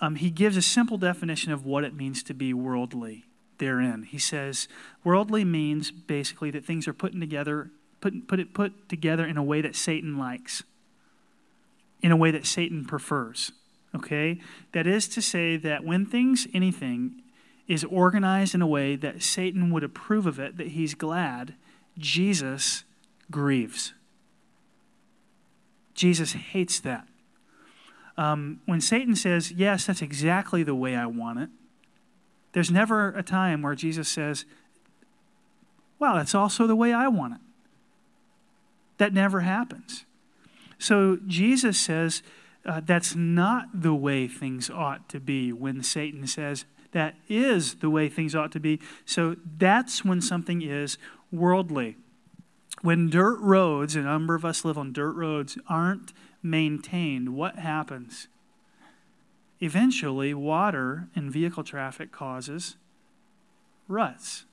um, 0.00 0.16
he 0.16 0.30
gives 0.30 0.56
a 0.56 0.62
simple 0.62 0.98
definition 0.98 1.52
of 1.52 1.64
what 1.64 1.84
it 1.84 1.94
means 1.94 2.22
to 2.24 2.34
be 2.34 2.52
worldly 2.52 3.24
therein. 3.58 4.02
He 4.02 4.18
says, 4.18 4.68
worldly 5.04 5.44
means 5.44 5.90
basically 5.90 6.50
that 6.50 6.64
things 6.64 6.88
are 6.88 6.92
put 6.92 7.18
together, 7.18 7.70
put, 8.00 8.26
put, 8.26 8.40
it, 8.40 8.52
put 8.52 8.88
together 8.88 9.24
in 9.24 9.36
a 9.36 9.42
way 9.42 9.60
that 9.60 9.76
Satan 9.76 10.18
likes, 10.18 10.62
in 12.02 12.10
a 12.10 12.16
way 12.16 12.30
that 12.30 12.46
Satan 12.46 12.84
prefers 12.84 13.52
okay? 13.94 14.40
That 14.72 14.86
is 14.86 15.08
to 15.08 15.22
say 15.22 15.56
that 15.56 15.84
when 15.84 16.06
things, 16.06 16.46
anything, 16.52 17.22
is 17.68 17.84
organized 17.84 18.54
in 18.54 18.62
a 18.62 18.66
way 18.66 18.96
that 18.96 19.22
Satan 19.22 19.70
would 19.70 19.84
approve 19.84 20.26
of 20.26 20.38
it, 20.38 20.56
that 20.58 20.68
he's 20.68 20.94
glad, 20.94 21.54
Jesus 21.96 22.84
grieves. 23.30 23.94
Jesus 25.94 26.32
hates 26.32 26.80
that. 26.80 27.06
Um, 28.16 28.60
when 28.66 28.80
Satan 28.80 29.16
says, 29.16 29.52
Yes, 29.52 29.86
that's 29.86 30.02
exactly 30.02 30.62
the 30.62 30.74
way 30.74 30.94
I 30.94 31.06
want 31.06 31.40
it, 31.40 31.48
there's 32.52 32.70
never 32.70 33.08
a 33.08 33.22
time 33.22 33.62
where 33.62 33.74
Jesus 33.74 34.08
says, 34.08 34.44
Well, 35.98 36.14
that's 36.14 36.34
also 36.34 36.66
the 36.66 36.76
way 36.76 36.92
I 36.92 37.08
want 37.08 37.34
it. 37.34 37.40
That 38.98 39.12
never 39.12 39.40
happens. 39.40 40.04
So 40.78 41.18
Jesus 41.26 41.78
says, 41.78 42.22
uh, 42.66 42.80
that's 42.84 43.14
not 43.14 43.68
the 43.74 43.94
way 43.94 44.26
things 44.26 44.70
ought 44.70 45.08
to 45.10 45.20
be 45.20 45.52
when 45.52 45.82
Satan 45.82 46.26
says 46.26 46.64
that 46.92 47.14
is 47.28 47.76
the 47.76 47.90
way 47.90 48.08
things 48.08 48.34
ought 48.34 48.52
to 48.52 48.60
be. 48.60 48.80
So 49.04 49.36
that's 49.58 50.04
when 50.04 50.20
something 50.20 50.62
is 50.62 50.96
worldly. 51.32 51.96
When 52.82 53.10
dirt 53.10 53.38
roads, 53.40 53.96
a 53.96 54.02
number 54.02 54.34
of 54.34 54.44
us 54.44 54.64
live 54.64 54.78
on 54.78 54.92
dirt 54.92 55.12
roads, 55.12 55.58
aren't 55.68 56.12
maintained, 56.44 57.30
what 57.30 57.58
happens? 57.58 58.28
Eventually, 59.60 60.34
water 60.34 61.08
and 61.14 61.32
vehicle 61.32 61.64
traffic 61.64 62.12
causes 62.12 62.76
ruts. 63.88 64.44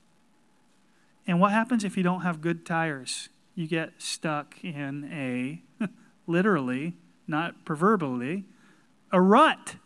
And 1.26 1.40
what 1.40 1.52
happens 1.52 1.84
if 1.84 1.96
you 1.96 2.02
don't 2.02 2.22
have 2.22 2.40
good 2.40 2.66
tires? 2.66 3.28
You 3.54 3.66
get 3.66 3.92
stuck 3.98 4.56
in 4.64 5.08
a, 5.12 5.62
literally, 6.26 6.94
not 7.28 7.64
proverbially, 7.64 8.44
a 9.12 9.20
rut. 9.20 9.76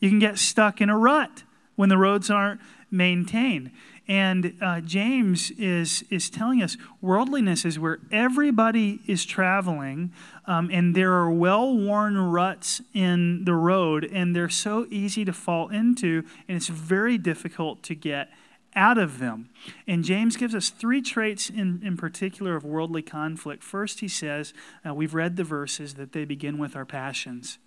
You 0.00 0.10
can 0.10 0.18
get 0.18 0.38
stuck 0.38 0.80
in 0.80 0.90
a 0.90 0.98
rut 0.98 1.44
when 1.76 1.88
the 1.88 1.98
roads 1.98 2.30
aren't 2.30 2.60
maintained. 2.90 3.70
And 4.06 4.54
uh, 4.60 4.80
James 4.80 5.50
is, 5.52 6.04
is 6.10 6.28
telling 6.28 6.62
us 6.62 6.76
worldliness 7.00 7.64
is 7.64 7.78
where 7.78 8.00
everybody 8.12 9.00
is 9.06 9.24
traveling, 9.24 10.12
um, 10.46 10.68
and 10.70 10.94
there 10.94 11.12
are 11.14 11.30
well 11.30 11.74
worn 11.74 12.18
ruts 12.18 12.82
in 12.92 13.44
the 13.44 13.54
road, 13.54 14.04
and 14.04 14.36
they're 14.36 14.50
so 14.50 14.86
easy 14.90 15.24
to 15.24 15.32
fall 15.32 15.68
into, 15.68 16.22
and 16.46 16.56
it's 16.56 16.68
very 16.68 17.16
difficult 17.16 17.82
to 17.84 17.94
get 17.94 18.30
out 18.76 18.98
of 18.98 19.20
them. 19.20 19.48
And 19.86 20.04
James 20.04 20.36
gives 20.36 20.54
us 20.54 20.68
three 20.68 21.00
traits 21.00 21.48
in, 21.48 21.80
in 21.82 21.96
particular 21.96 22.56
of 22.56 22.64
worldly 22.64 23.02
conflict. 23.02 23.62
First, 23.62 24.00
he 24.00 24.08
says, 24.08 24.52
uh, 24.86 24.92
we've 24.92 25.14
read 25.14 25.36
the 25.36 25.44
verses, 25.44 25.94
that 25.94 26.12
they 26.12 26.24
begin 26.24 26.58
with 26.58 26.76
our 26.76 26.84
passions. 26.84 27.58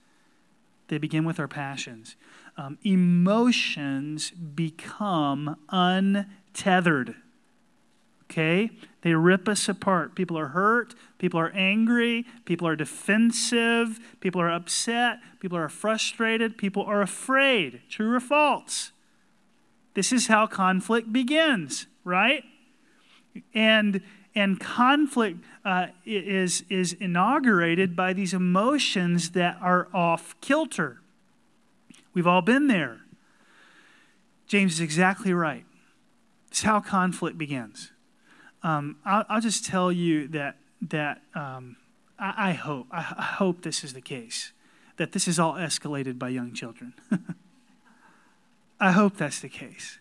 They 0.87 0.97
begin 0.97 1.25
with 1.25 1.39
our 1.39 1.47
passions. 1.47 2.15
Um, 2.55 2.77
emotions 2.83 4.31
become 4.31 5.57
untethered. 5.69 7.15
okay? 8.23 8.71
They 9.01 9.13
rip 9.13 9.47
us 9.47 9.69
apart. 9.69 10.15
People 10.15 10.37
are 10.37 10.49
hurt. 10.49 10.95
People 11.17 11.39
are 11.39 11.51
angry. 11.53 12.25
People 12.45 12.67
are 12.67 12.75
defensive. 12.75 13.99
People 14.19 14.41
are 14.41 14.51
upset. 14.51 15.19
People 15.39 15.57
are 15.57 15.69
frustrated. 15.69 16.57
People 16.57 16.83
are 16.83 17.01
afraid. 17.01 17.81
True 17.89 18.13
or 18.13 18.19
false? 18.19 18.91
This 19.93 20.11
is 20.11 20.27
how 20.27 20.45
conflict 20.47 21.11
begins, 21.11 21.87
right? 22.03 22.43
And 23.53 24.01
and 24.37 24.59
conflict 24.59 25.43
uh, 25.65 25.87
is 26.05 26.63
is 26.69 26.93
inaugurated 26.93 27.95
by 27.95 28.13
these 28.13 28.35
emotions 28.35 29.31
that 29.31 29.57
are 29.61 29.87
off 29.95 30.39
kilter. 30.41 31.01
We've 32.13 32.27
all 32.27 32.43
been 32.43 32.67
there. 32.67 32.99
James 34.45 34.73
is 34.73 34.79
exactly 34.79 35.33
right. 35.33 35.65
It's 36.49 36.61
how 36.61 36.79
conflict 36.79 37.37
begins. 37.37 37.91
Um, 38.61 38.97
I'll, 39.03 39.25
I'll, 39.27 39.41
just 39.41 39.65
tell 39.65 39.91
you 39.91 40.27
that 40.29 40.57
that 40.83 41.21
um, 41.33 41.75
I, 42.19 42.49
I, 42.49 42.53
hope 42.53 42.87
I, 42.91 43.15
I 43.17 43.23
hope 43.23 43.63
this 43.63 43.83
is 43.83 43.93
the 43.93 44.01
case. 44.01 44.53
That 44.97 45.13
this 45.13 45.27
is 45.27 45.39
all 45.39 45.53
escalated 45.53 46.19
by 46.19 46.29
young 46.29 46.53
children. 46.53 46.93
I 48.79 48.91
hope 48.91 49.17
that's 49.17 49.39
the 49.39 49.49
case. 49.49 49.97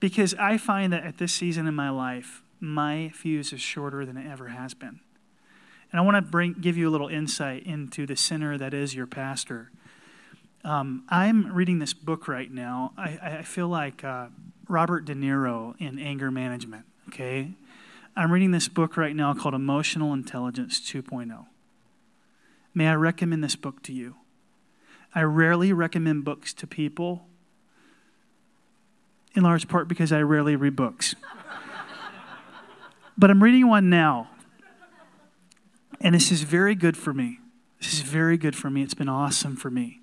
Because 0.00 0.34
I 0.34 0.58
find 0.58 0.92
that 0.92 1.04
at 1.04 1.16
this 1.16 1.32
season 1.32 1.66
in 1.66 1.74
my 1.74 1.88
life, 1.88 2.41
my 2.62 3.10
fuse 3.12 3.52
is 3.52 3.60
shorter 3.60 4.06
than 4.06 4.16
it 4.16 4.30
ever 4.30 4.48
has 4.48 4.72
been. 4.72 5.00
And 5.90 6.00
I 6.00 6.00
want 6.00 6.14
to 6.14 6.22
bring, 6.22 6.54
give 6.54 6.76
you 6.76 6.88
a 6.88 6.92
little 6.92 7.08
insight 7.08 7.66
into 7.66 8.06
the 8.06 8.16
sinner 8.16 8.56
that 8.56 8.72
is 8.72 8.94
your 8.94 9.06
pastor. 9.06 9.70
Um, 10.64 11.02
I'm 11.08 11.52
reading 11.52 11.80
this 11.80 11.92
book 11.92 12.28
right 12.28 12.50
now. 12.50 12.92
I, 12.96 13.18
I 13.20 13.42
feel 13.42 13.66
like 13.66 14.04
uh, 14.04 14.28
Robert 14.68 15.04
De 15.04 15.14
Niro 15.14 15.74
in 15.80 15.98
anger 15.98 16.30
management, 16.30 16.84
okay? 17.08 17.50
I'm 18.14 18.30
reading 18.30 18.52
this 18.52 18.68
book 18.68 18.96
right 18.96 19.16
now 19.16 19.34
called 19.34 19.54
Emotional 19.54 20.12
Intelligence 20.14 20.80
2.0. 20.80 21.46
May 22.74 22.86
I 22.86 22.94
recommend 22.94 23.42
this 23.42 23.56
book 23.56 23.82
to 23.82 23.92
you? 23.92 24.14
I 25.14 25.22
rarely 25.22 25.72
recommend 25.72 26.24
books 26.24 26.54
to 26.54 26.66
people 26.66 27.26
in 29.34 29.42
large 29.42 29.66
part 29.66 29.88
because 29.88 30.12
I 30.12 30.20
rarely 30.20 30.54
read 30.54 30.76
books. 30.76 31.16
but 33.16 33.30
I'm 33.30 33.42
reading 33.42 33.68
one 33.68 33.90
now. 33.90 34.30
And 36.00 36.14
this 36.14 36.32
is 36.32 36.42
very 36.42 36.74
good 36.74 36.96
for 36.96 37.14
me. 37.14 37.38
This 37.80 37.94
is 37.94 38.00
very 38.00 38.36
good 38.36 38.56
for 38.56 38.70
me. 38.70 38.82
It's 38.82 38.94
been 38.94 39.08
awesome 39.08 39.56
for 39.56 39.70
me. 39.70 40.00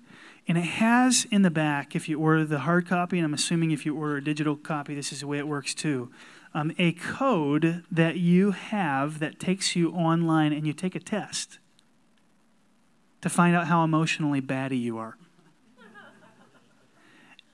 And 0.48 0.56
it 0.58 0.62
has 0.62 1.26
in 1.30 1.42
the 1.42 1.50
back, 1.50 1.94
if 1.94 2.08
you 2.08 2.18
order 2.18 2.44
the 2.44 2.60
hard 2.60 2.88
copy, 2.88 3.18
and 3.18 3.24
I'm 3.24 3.34
assuming 3.34 3.70
if 3.70 3.86
you 3.86 3.96
order 3.96 4.16
a 4.16 4.24
digital 4.24 4.56
copy, 4.56 4.94
this 4.94 5.12
is 5.12 5.20
the 5.20 5.26
way 5.26 5.38
it 5.38 5.46
works 5.46 5.74
too, 5.74 6.10
um, 6.54 6.72
a 6.78 6.92
code 6.92 7.84
that 7.90 8.16
you 8.16 8.50
have 8.50 9.20
that 9.20 9.38
takes 9.38 9.76
you 9.76 9.92
online 9.92 10.52
and 10.52 10.66
you 10.66 10.72
take 10.72 10.94
a 10.94 11.00
test 11.00 11.58
to 13.20 13.28
find 13.28 13.54
out 13.54 13.66
how 13.66 13.84
emotionally 13.84 14.40
batty 14.40 14.78
you 14.78 14.98
are. 14.98 15.16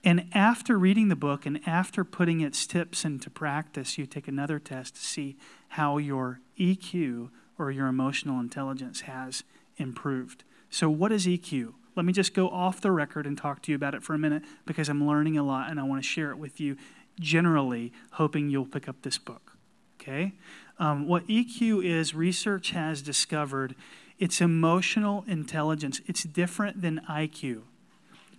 And 0.06 0.28
after 0.32 0.78
reading 0.78 1.08
the 1.08 1.16
book 1.16 1.46
and 1.46 1.60
after 1.66 2.04
putting 2.04 2.40
its 2.40 2.64
tips 2.64 3.04
into 3.04 3.28
practice, 3.28 3.98
you 3.98 4.06
take 4.06 4.28
another 4.28 4.60
test 4.60 4.94
to 4.94 5.00
see 5.00 5.36
how 5.70 5.98
your 5.98 6.38
EQ 6.56 7.30
or 7.58 7.72
your 7.72 7.88
emotional 7.88 8.38
intelligence 8.38 9.00
has 9.00 9.42
improved. 9.78 10.44
So, 10.70 10.88
what 10.88 11.10
is 11.10 11.26
EQ? 11.26 11.72
Let 11.96 12.06
me 12.06 12.12
just 12.12 12.34
go 12.34 12.48
off 12.48 12.80
the 12.80 12.92
record 12.92 13.26
and 13.26 13.36
talk 13.36 13.62
to 13.62 13.72
you 13.72 13.74
about 13.74 13.96
it 13.96 14.02
for 14.04 14.14
a 14.14 14.18
minute 14.18 14.44
because 14.64 14.88
I'm 14.88 15.04
learning 15.04 15.36
a 15.38 15.42
lot 15.42 15.70
and 15.70 15.80
I 15.80 15.82
want 15.82 16.00
to 16.00 16.08
share 16.08 16.30
it 16.30 16.38
with 16.38 16.60
you 16.60 16.76
generally, 17.18 17.92
hoping 18.12 18.48
you'll 18.48 18.64
pick 18.64 18.88
up 18.88 19.02
this 19.02 19.18
book. 19.18 19.56
Okay? 20.00 20.34
Um, 20.78 21.08
what 21.08 21.26
EQ 21.26 21.84
is, 21.84 22.14
research 22.14 22.70
has 22.70 23.02
discovered 23.02 23.74
it's 24.20 24.40
emotional 24.40 25.24
intelligence, 25.26 26.00
it's 26.06 26.22
different 26.22 26.80
than 26.80 27.00
IQ 27.10 27.62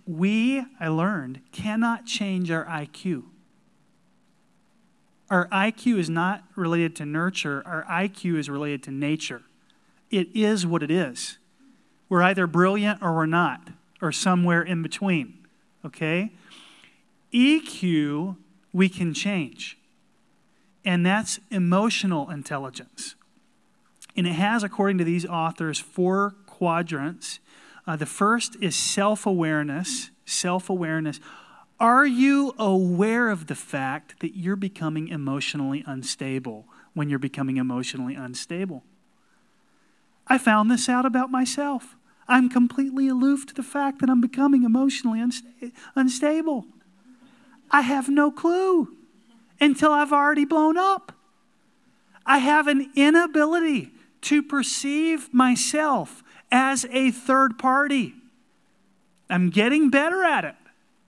we, 0.08 0.64
I 0.80 0.88
learned, 0.88 1.42
cannot 1.52 2.06
change 2.06 2.50
our 2.50 2.64
IQ. 2.64 3.24
Our 5.28 5.46
IQ 5.48 5.98
is 5.98 6.08
not 6.08 6.44
related 6.56 6.96
to 6.96 7.04
nurture, 7.04 7.62
our 7.66 7.84
IQ 7.84 8.38
is 8.38 8.48
related 8.48 8.82
to 8.84 8.90
nature. 8.90 9.42
It 10.10 10.28
is 10.34 10.66
what 10.66 10.82
it 10.82 10.90
is. 10.90 11.36
We're 12.08 12.22
either 12.22 12.46
brilliant 12.46 13.02
or 13.02 13.14
we're 13.14 13.26
not, 13.26 13.68
or 14.00 14.10
somewhere 14.10 14.62
in 14.62 14.82
between. 14.82 15.46
Okay? 15.84 16.32
EQ, 17.34 18.36
we 18.72 18.88
can 18.88 19.12
change. 19.12 19.76
And 20.86 21.04
that's 21.04 21.38
emotional 21.50 22.30
intelligence. 22.30 23.14
And 24.16 24.26
it 24.26 24.32
has, 24.32 24.62
according 24.62 24.96
to 24.98 25.04
these 25.04 25.26
authors, 25.26 25.78
four 25.78 26.34
quadrants 26.46 27.40
uh, 27.88 27.96
the 27.96 28.06
first 28.06 28.54
is 28.60 28.76
self 28.76 29.24
awareness. 29.24 30.10
Self 30.26 30.68
awareness. 30.68 31.20
Are 31.80 32.06
you 32.06 32.54
aware 32.58 33.30
of 33.30 33.46
the 33.46 33.54
fact 33.54 34.20
that 34.20 34.36
you're 34.36 34.56
becoming 34.56 35.08
emotionally 35.08 35.82
unstable 35.86 36.66
when 36.92 37.08
you're 37.08 37.18
becoming 37.18 37.56
emotionally 37.56 38.14
unstable? 38.14 38.84
I 40.26 40.36
found 40.36 40.70
this 40.70 40.86
out 40.90 41.06
about 41.06 41.30
myself. 41.30 41.96
I'm 42.28 42.50
completely 42.50 43.08
aloof 43.08 43.46
to 43.46 43.54
the 43.54 43.62
fact 43.62 44.00
that 44.00 44.10
I'm 44.10 44.20
becoming 44.20 44.64
emotionally 44.64 45.20
unsta- 45.20 45.72
unstable. 45.94 46.66
I 47.70 47.80
have 47.80 48.10
no 48.10 48.30
clue 48.30 48.94
until 49.60 49.92
I've 49.92 50.12
already 50.12 50.44
blown 50.44 50.76
up. 50.76 51.12
I 52.26 52.38
have 52.38 52.66
an 52.68 52.92
inability 52.94 53.92
to 54.22 54.42
perceive 54.42 55.32
myself 55.32 56.22
as 56.50 56.86
a 56.90 57.10
third 57.10 57.58
party. 57.58 58.14
I'm 59.30 59.50
getting 59.50 59.90
better 59.90 60.24
at 60.24 60.44
it. 60.44 60.54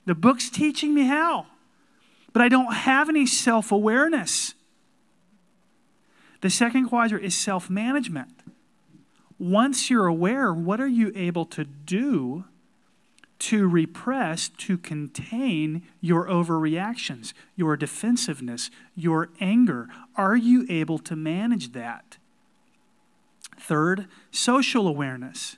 The 0.06 0.14
book's 0.14 0.50
teaching 0.50 0.94
me 0.94 1.04
how, 1.04 1.46
but 2.32 2.42
I 2.42 2.48
don't 2.48 2.74
have 2.74 3.08
any 3.08 3.26
self 3.26 3.72
awareness. 3.72 4.54
The 6.40 6.50
second 6.50 6.88
quadrant 6.88 7.24
is 7.24 7.36
self 7.36 7.68
management. 7.70 8.28
Once 9.38 9.88
you're 9.88 10.06
aware, 10.06 10.52
what 10.52 10.80
are 10.80 10.88
you 10.88 11.12
able 11.14 11.46
to 11.46 11.64
do 11.64 12.44
to 13.38 13.66
repress, 13.66 14.50
to 14.50 14.76
contain 14.76 15.82
your 16.02 16.26
overreactions, 16.26 17.32
your 17.56 17.74
defensiveness, 17.76 18.70
your 18.94 19.30
anger? 19.40 19.88
Are 20.16 20.36
you 20.36 20.66
able 20.68 20.98
to 20.98 21.16
manage 21.16 21.72
that? 21.72 22.18
Third, 23.60 24.06
social 24.30 24.88
awareness. 24.88 25.56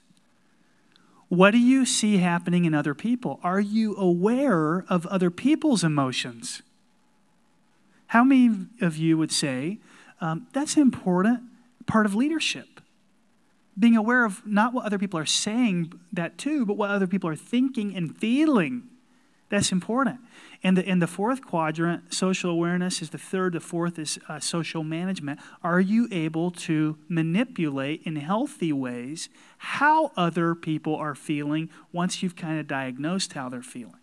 What 1.28 1.52
do 1.52 1.58
you 1.58 1.86
see 1.86 2.18
happening 2.18 2.66
in 2.66 2.74
other 2.74 2.94
people? 2.94 3.40
Are 3.42 3.60
you 3.60 3.96
aware 3.96 4.84
of 4.88 5.06
other 5.06 5.30
people's 5.30 5.82
emotions? 5.82 6.62
How 8.08 8.22
many 8.22 8.66
of 8.82 8.98
you 8.98 9.16
would 9.16 9.32
say 9.32 9.78
um, 10.20 10.46
that's 10.52 10.76
an 10.76 10.82
important 10.82 11.40
part 11.86 12.04
of 12.04 12.14
leadership? 12.14 12.80
Being 13.78 13.96
aware 13.96 14.26
of 14.26 14.46
not 14.46 14.74
what 14.74 14.84
other 14.84 14.98
people 14.98 15.18
are 15.18 15.24
saying, 15.24 15.98
that 16.12 16.36
too, 16.36 16.66
but 16.66 16.76
what 16.76 16.90
other 16.90 17.06
people 17.06 17.30
are 17.30 17.36
thinking 17.36 17.96
and 17.96 18.14
feeling. 18.14 18.88
That's 19.52 19.70
important. 19.70 20.18
And 20.62 20.78
the, 20.78 20.88
in 20.88 21.00
the 21.00 21.06
fourth 21.06 21.44
quadrant, 21.44 22.14
social 22.14 22.50
awareness 22.50 23.02
is 23.02 23.10
the 23.10 23.18
third. 23.18 23.52
The 23.52 23.60
fourth 23.60 23.98
is 23.98 24.18
uh, 24.26 24.40
social 24.40 24.82
management. 24.82 25.40
Are 25.62 25.78
you 25.78 26.08
able 26.10 26.50
to 26.52 26.96
manipulate 27.06 28.00
in 28.06 28.16
healthy 28.16 28.72
ways 28.72 29.28
how 29.58 30.10
other 30.16 30.54
people 30.54 30.96
are 30.96 31.14
feeling 31.14 31.68
once 31.92 32.22
you've 32.22 32.34
kind 32.34 32.58
of 32.58 32.66
diagnosed 32.66 33.34
how 33.34 33.50
they're 33.50 33.60
feeling? 33.60 34.00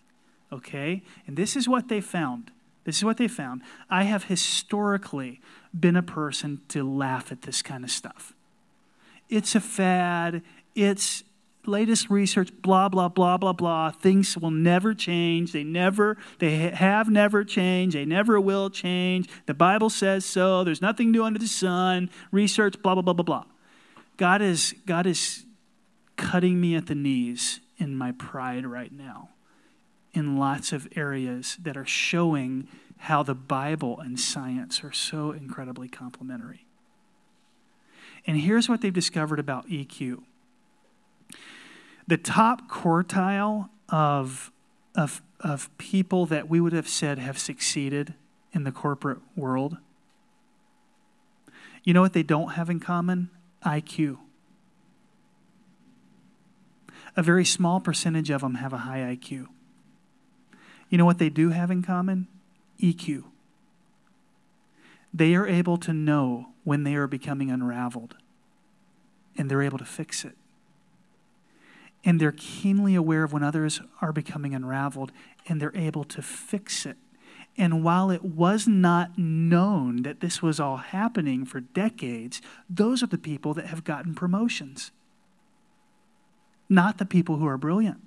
Okay? 0.54 1.02
And 1.26 1.36
this 1.36 1.56
is 1.56 1.68
what 1.68 1.88
they 1.88 2.00
found. 2.00 2.52
This 2.84 2.98
is 2.98 3.04
what 3.04 3.18
they 3.18 3.28
found. 3.28 3.64
I 3.90 4.04
have 4.04 4.26
historically 4.26 5.42
been 5.78 5.96
a 5.96 6.04
person 6.04 6.62
to 6.68 6.88
laugh 6.88 7.32
at 7.32 7.42
this 7.42 7.64
kind 7.64 7.84
of 7.84 7.90
stuff. 7.90 8.34
It's 9.30 9.56
a 9.56 9.62
fad. 9.62 10.44
It's 10.76 11.24
latest 11.66 12.10
research, 12.10 12.50
blah, 12.62 12.90
blah, 12.90 13.10
blah, 13.10 13.38
blah, 13.38 13.54
blah. 13.54 13.92
Things 13.92 14.38
will 14.38 14.52
never 14.52 14.94
change. 14.94 15.52
They 15.52 15.64
never, 15.64 16.18
they 16.40 16.70
have 16.70 17.10
never 17.10 17.44
changed. 17.44 17.96
They 17.96 18.06
never 18.06 18.40
will 18.40 18.70
change. 18.70 19.30
The 19.46 19.54
Bible 19.54 19.90
says 19.90 20.26
so. 20.26 20.64
There's 20.64 20.82
nothing 20.82 21.12
new 21.12 21.24
under 21.24 21.40
the 21.40 21.48
sun. 21.48 22.10
Research, 22.32 22.82
blah, 22.82 22.96
blah, 22.96 23.02
blah, 23.02 23.14
blah, 23.14 23.24
blah. 23.24 23.44
God 24.18 24.42
is, 24.42 24.76
God 24.86 25.06
is 25.06 25.46
cutting 26.18 26.60
me 26.60 26.76
at 26.76 26.88
the 26.88 26.96
knees 26.96 27.62
in 27.78 27.96
my 27.96 28.12
pride 28.12 28.66
right 28.66 28.92
now 28.92 29.30
in 30.14 30.38
lots 30.38 30.74
of 30.74 30.88
areas 30.96 31.58
that 31.62 31.78
are 31.78 31.86
showing 31.86 32.68
how 32.98 33.24
the 33.24 33.36
Bible 33.36 34.00
and 34.00 34.20
science 34.20 34.84
are 34.84 34.92
so 34.92 35.32
incredibly 35.32 35.88
complementary. 35.88 36.66
And 38.28 38.38
here's 38.38 38.68
what 38.68 38.82
they've 38.82 38.94
discovered 38.94 39.40
about 39.40 39.68
EQ 39.70 40.24
the 42.10 42.18
top 42.18 42.68
quartile 42.68 43.70
of, 43.88 44.52
of, 44.96 45.22
of 45.40 45.70
people 45.78 46.26
that 46.26 46.50
we 46.50 46.60
would 46.60 46.74
have 46.74 46.90
said 46.90 47.20
have 47.20 47.38
succeeded 47.38 48.16
in 48.52 48.64
the 48.64 48.72
corporate 48.72 49.20
world 49.36 49.78
You 51.84 51.94
know 51.94 52.02
what 52.02 52.14
they 52.14 52.24
don't 52.24 52.50
have 52.54 52.70
in 52.70 52.80
common? 52.80 53.30
IQ. 53.66 54.18
A 57.16 57.24
very 57.24 57.46
small 57.46 57.80
percentage 57.80 58.30
of 58.30 58.42
them 58.42 58.56
have 58.56 58.74
a 58.74 58.80
high 58.80 59.00
IQ. 59.16 59.48
You 60.90 60.98
know 60.98 61.06
what 61.06 61.20
they 61.20 61.30
do 61.30 61.50
have 61.50 61.72
in 61.72 61.82
common? 61.82 62.28
EQ. 62.82 63.24
They 65.14 65.36
are 65.36 65.48
able 65.48 65.78
to 65.78 65.94
know 65.94 66.50
when 66.64 66.84
they 66.84 66.96
are 66.96 67.08
becoming 67.08 67.50
unraveled, 67.50 68.16
and 69.38 69.50
they're 69.50 69.62
able 69.62 69.80
to 69.80 69.86
fix 69.86 70.24
it. 70.24 70.36
And 72.04 72.20
they're 72.20 72.32
keenly 72.32 72.96
aware 72.96 73.24
of 73.24 73.34
when 73.34 73.44
others 73.44 73.82
are 74.02 74.14
becoming 74.14 74.56
unraveled, 74.56 75.12
and 75.48 75.62
they're 75.62 75.76
able 75.76 76.04
to 76.06 76.22
fix 76.22 76.86
it. 76.86 76.98
And 77.58 77.84
while 77.84 78.10
it 78.10 78.24
was 78.24 78.68
not 78.68 79.18
known 79.18 80.04
that 80.04 80.22
this 80.22 80.42
was 80.42 80.62
all 80.62 80.78
happening 80.78 81.44
for 81.44 81.60
decades, 81.60 82.42
those 82.70 83.04
are 83.04 83.08
the 83.08 83.18
people 83.18 83.54
that 83.56 83.66
have 83.66 83.84
gotten 83.84 84.16
promotions, 84.16 84.92
not 86.70 87.00
the 87.00 87.06
people 87.06 87.36
who 87.36 87.48
are 87.48 87.58
brilliant. 87.58 88.00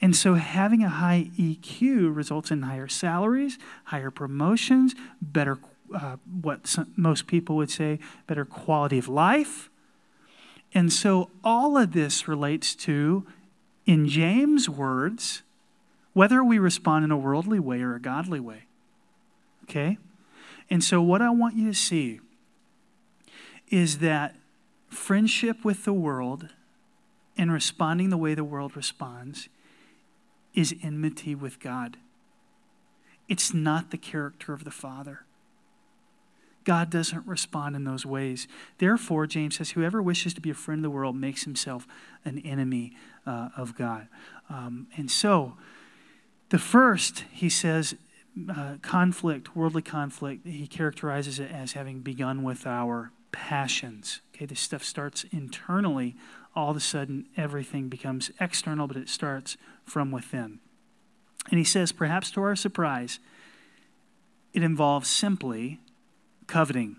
And 0.00 0.16
so 0.16 0.34
having 0.34 0.82
a 0.82 0.88
high 0.88 1.30
EQ 1.36 2.14
results 2.14 2.50
in 2.50 2.62
higher 2.62 2.88
salaries, 2.88 3.58
higher 3.84 4.10
promotions, 4.10 4.94
better, 5.20 5.58
uh, 5.94 6.16
what 6.40 6.66
some, 6.66 6.92
most 6.96 7.26
people 7.26 7.56
would 7.56 7.70
say, 7.70 7.98
better 8.26 8.44
quality 8.44 8.98
of 8.98 9.08
life. 9.08 9.68
And 10.72 10.92
so 10.92 11.30
all 11.42 11.76
of 11.76 11.92
this 11.92 12.28
relates 12.28 12.74
to, 12.76 13.26
in 13.86 14.06
James' 14.08 14.68
words, 14.68 15.42
whether 16.12 16.44
we 16.44 16.58
respond 16.58 17.04
in 17.04 17.10
a 17.10 17.16
worldly 17.16 17.58
way 17.58 17.82
or 17.82 17.94
a 17.94 18.00
godly 18.00 18.40
way. 18.40 18.64
Okay? 19.64 19.98
And 20.68 20.82
so 20.82 21.02
what 21.02 21.22
I 21.22 21.30
want 21.30 21.56
you 21.56 21.66
to 21.68 21.74
see 21.74 22.20
is 23.68 23.98
that 23.98 24.36
friendship 24.88 25.64
with 25.64 25.84
the 25.84 25.92
world 25.92 26.48
and 27.36 27.52
responding 27.52 28.10
the 28.10 28.16
way 28.16 28.34
the 28.34 28.44
world 28.44 28.76
responds 28.76 29.48
is 30.54 30.74
enmity 30.82 31.34
with 31.34 31.60
God. 31.60 31.96
It's 33.28 33.54
not 33.54 33.90
the 33.90 33.96
character 33.96 34.52
of 34.52 34.64
the 34.64 34.70
Father. 34.72 35.24
God 36.64 36.90
doesn't 36.90 37.26
respond 37.26 37.74
in 37.74 37.84
those 37.84 38.04
ways. 38.04 38.46
Therefore, 38.78 39.26
James 39.26 39.56
says, 39.56 39.70
whoever 39.70 40.02
wishes 40.02 40.34
to 40.34 40.40
be 40.40 40.50
a 40.50 40.54
friend 40.54 40.80
of 40.80 40.82
the 40.82 40.90
world 40.90 41.16
makes 41.16 41.44
himself 41.44 41.86
an 42.24 42.38
enemy 42.40 42.94
uh, 43.26 43.48
of 43.56 43.76
God. 43.76 44.08
Um, 44.48 44.88
and 44.96 45.10
so, 45.10 45.56
the 46.50 46.58
first, 46.58 47.24
he 47.32 47.48
says, 47.48 47.94
uh, 48.54 48.76
conflict, 48.82 49.56
worldly 49.56 49.82
conflict, 49.82 50.46
he 50.46 50.66
characterizes 50.66 51.38
it 51.38 51.50
as 51.50 51.72
having 51.72 52.00
begun 52.00 52.42
with 52.42 52.66
our 52.66 53.12
passions. 53.32 54.20
Okay, 54.34 54.46
this 54.46 54.60
stuff 54.60 54.84
starts 54.84 55.24
internally 55.32 56.16
all 56.54 56.70
of 56.70 56.76
a 56.76 56.80
sudden 56.80 57.26
everything 57.36 57.88
becomes 57.88 58.30
external, 58.40 58.86
but 58.86 58.96
it 58.96 59.08
starts 59.08 59.56
from 59.84 60.10
within. 60.10 60.58
And 61.50 61.58
he 61.58 61.64
says, 61.64 61.92
perhaps 61.92 62.30
to 62.32 62.42
our 62.42 62.56
surprise, 62.56 63.18
it 64.52 64.62
involves 64.62 65.08
simply 65.08 65.80
coveting. 66.50 66.96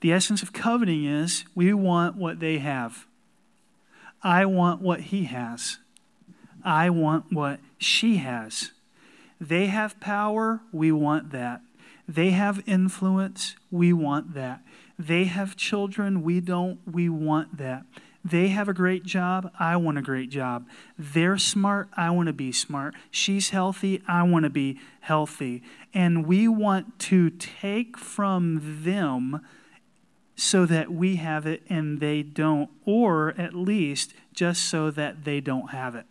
The 0.00 0.12
essence 0.12 0.42
of 0.42 0.52
coveting 0.52 1.04
is 1.04 1.44
we 1.54 1.72
want 1.74 2.16
what 2.16 2.40
they 2.40 2.58
have. 2.58 3.06
I 4.22 4.46
want 4.46 4.80
what 4.80 5.00
he 5.00 5.24
has. 5.24 5.78
I 6.64 6.90
want 6.90 7.32
what 7.32 7.60
she 7.78 8.16
has. 8.16 8.72
They 9.40 9.66
have 9.66 10.00
power, 10.00 10.62
we 10.72 10.90
want 10.90 11.30
that. 11.32 11.60
They 12.08 12.30
have 12.30 12.62
influence, 12.66 13.56
we 13.70 13.92
want 13.92 14.34
that. 14.34 14.62
They 14.98 15.24
have 15.24 15.56
children, 15.56 16.22
we 16.22 16.40
don't, 16.40 16.80
we 16.90 17.08
want 17.08 17.58
that. 17.58 17.84
They 18.26 18.48
have 18.48 18.68
a 18.68 18.74
great 18.74 19.04
job. 19.04 19.52
I 19.56 19.76
want 19.76 19.98
a 19.98 20.02
great 20.02 20.30
job. 20.30 20.66
They're 20.98 21.38
smart. 21.38 21.88
I 21.96 22.10
want 22.10 22.26
to 22.26 22.32
be 22.32 22.50
smart. 22.50 22.94
She's 23.08 23.50
healthy. 23.50 24.02
I 24.08 24.24
want 24.24 24.42
to 24.42 24.50
be 24.50 24.80
healthy. 25.00 25.62
And 25.94 26.26
we 26.26 26.48
want 26.48 26.98
to 27.00 27.30
take 27.30 27.96
from 27.96 28.82
them 28.82 29.46
so 30.34 30.66
that 30.66 30.92
we 30.92 31.16
have 31.16 31.46
it 31.46 31.62
and 31.68 32.00
they 32.00 32.24
don't, 32.24 32.68
or 32.84 33.32
at 33.38 33.54
least 33.54 34.12
just 34.34 34.64
so 34.64 34.90
that 34.90 35.24
they 35.24 35.40
don't 35.40 35.70
have 35.70 35.94
it. 35.94 36.06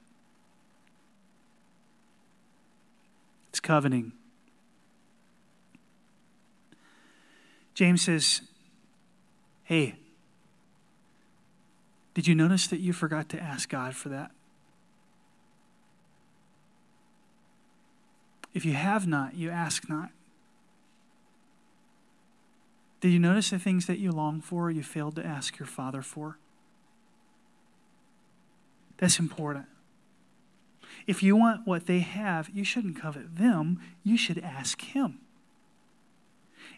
It's 3.50 3.60
coveting. 3.60 4.14
James 7.74 8.04
says, 8.04 8.40
Hey, 9.66 9.96
did 12.16 12.28
you 12.28 12.34
notice 12.34 12.66
that 12.68 12.80
you 12.80 12.94
forgot 12.94 13.30
to 13.30 13.40
ask 13.40 13.70
God 13.70 13.94
for 13.94 14.10
that? 14.10 14.32
If 18.54 18.64
you 18.64 18.72
have 18.72 19.06
not, 19.06 19.36
you 19.36 19.50
ask 19.50 19.90
not. 19.90 20.12
Did 23.02 23.12
you 23.12 23.20
notice 23.20 23.50
the 23.50 23.60
things 23.60 23.86
that 23.86 24.00
you 24.00 24.12
long 24.12 24.40
for, 24.40 24.72
you 24.72 24.82
failed 24.82 25.18
to 25.18 25.26
ask 25.26 25.60
your 25.60 25.68
Father 25.68 26.02
for? 26.02 26.40
That's 28.98 29.20
important. 29.20 29.66
If 31.06 31.22
you 31.22 31.36
want 31.36 31.68
what 31.68 31.86
they 31.86 32.00
have, 32.00 32.50
you 32.50 32.64
shouldn't 32.64 32.96
covet 32.96 33.36
them, 33.36 33.82
you 34.06 34.18
should 34.18 34.40
ask 34.40 34.82
Him. 34.82 35.20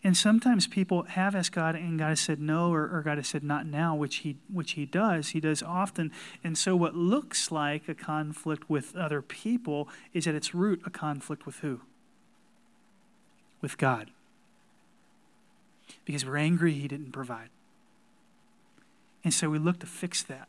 And 0.04 0.16
sometimes 0.16 0.68
people 0.68 1.04
have 1.04 1.36
asked 1.36 1.54
God 1.54 1.76
and 1.76 1.98
God 1.98 2.10
has 2.10 2.20
said 2.20 2.40
no, 2.40 2.72
or, 2.72 2.90
or, 2.90 3.02
God 3.02 3.18
has 3.18 3.28
said 3.28 3.44
not 3.44 3.66
now, 3.66 3.96
which 3.96 4.18
he, 4.18 4.38
which 4.52 4.74
he 4.74 4.86
does. 4.86 5.30
He 5.30 5.40
does 5.40 5.64
often. 5.64 6.12
And 6.44 6.58
so 6.58 6.76
what 6.76 6.96
looks 6.96 7.52
like 7.52 7.88
a 7.88 7.96
conflict 7.96 8.70
with 8.70 8.96
other 8.96 9.22
people 9.22 9.90
is 10.14 10.28
at 10.28 10.36
its 10.36 10.54
root 10.54 10.82
a 10.86 10.90
conflict 10.90 11.46
with 11.46 11.58
who? 11.58 11.82
With 13.62 13.78
God. 13.78 14.12
Because 16.06 16.26
we're 16.26 16.38
angry 16.38 16.74
he 16.74 16.88
didn't 16.88 17.12
provide. 17.12 17.50
And 19.24 19.34
so 19.34 19.50
we 19.50 19.60
look 19.60 19.80
to 19.80 19.88
fix 19.88 20.22
that 20.24 20.48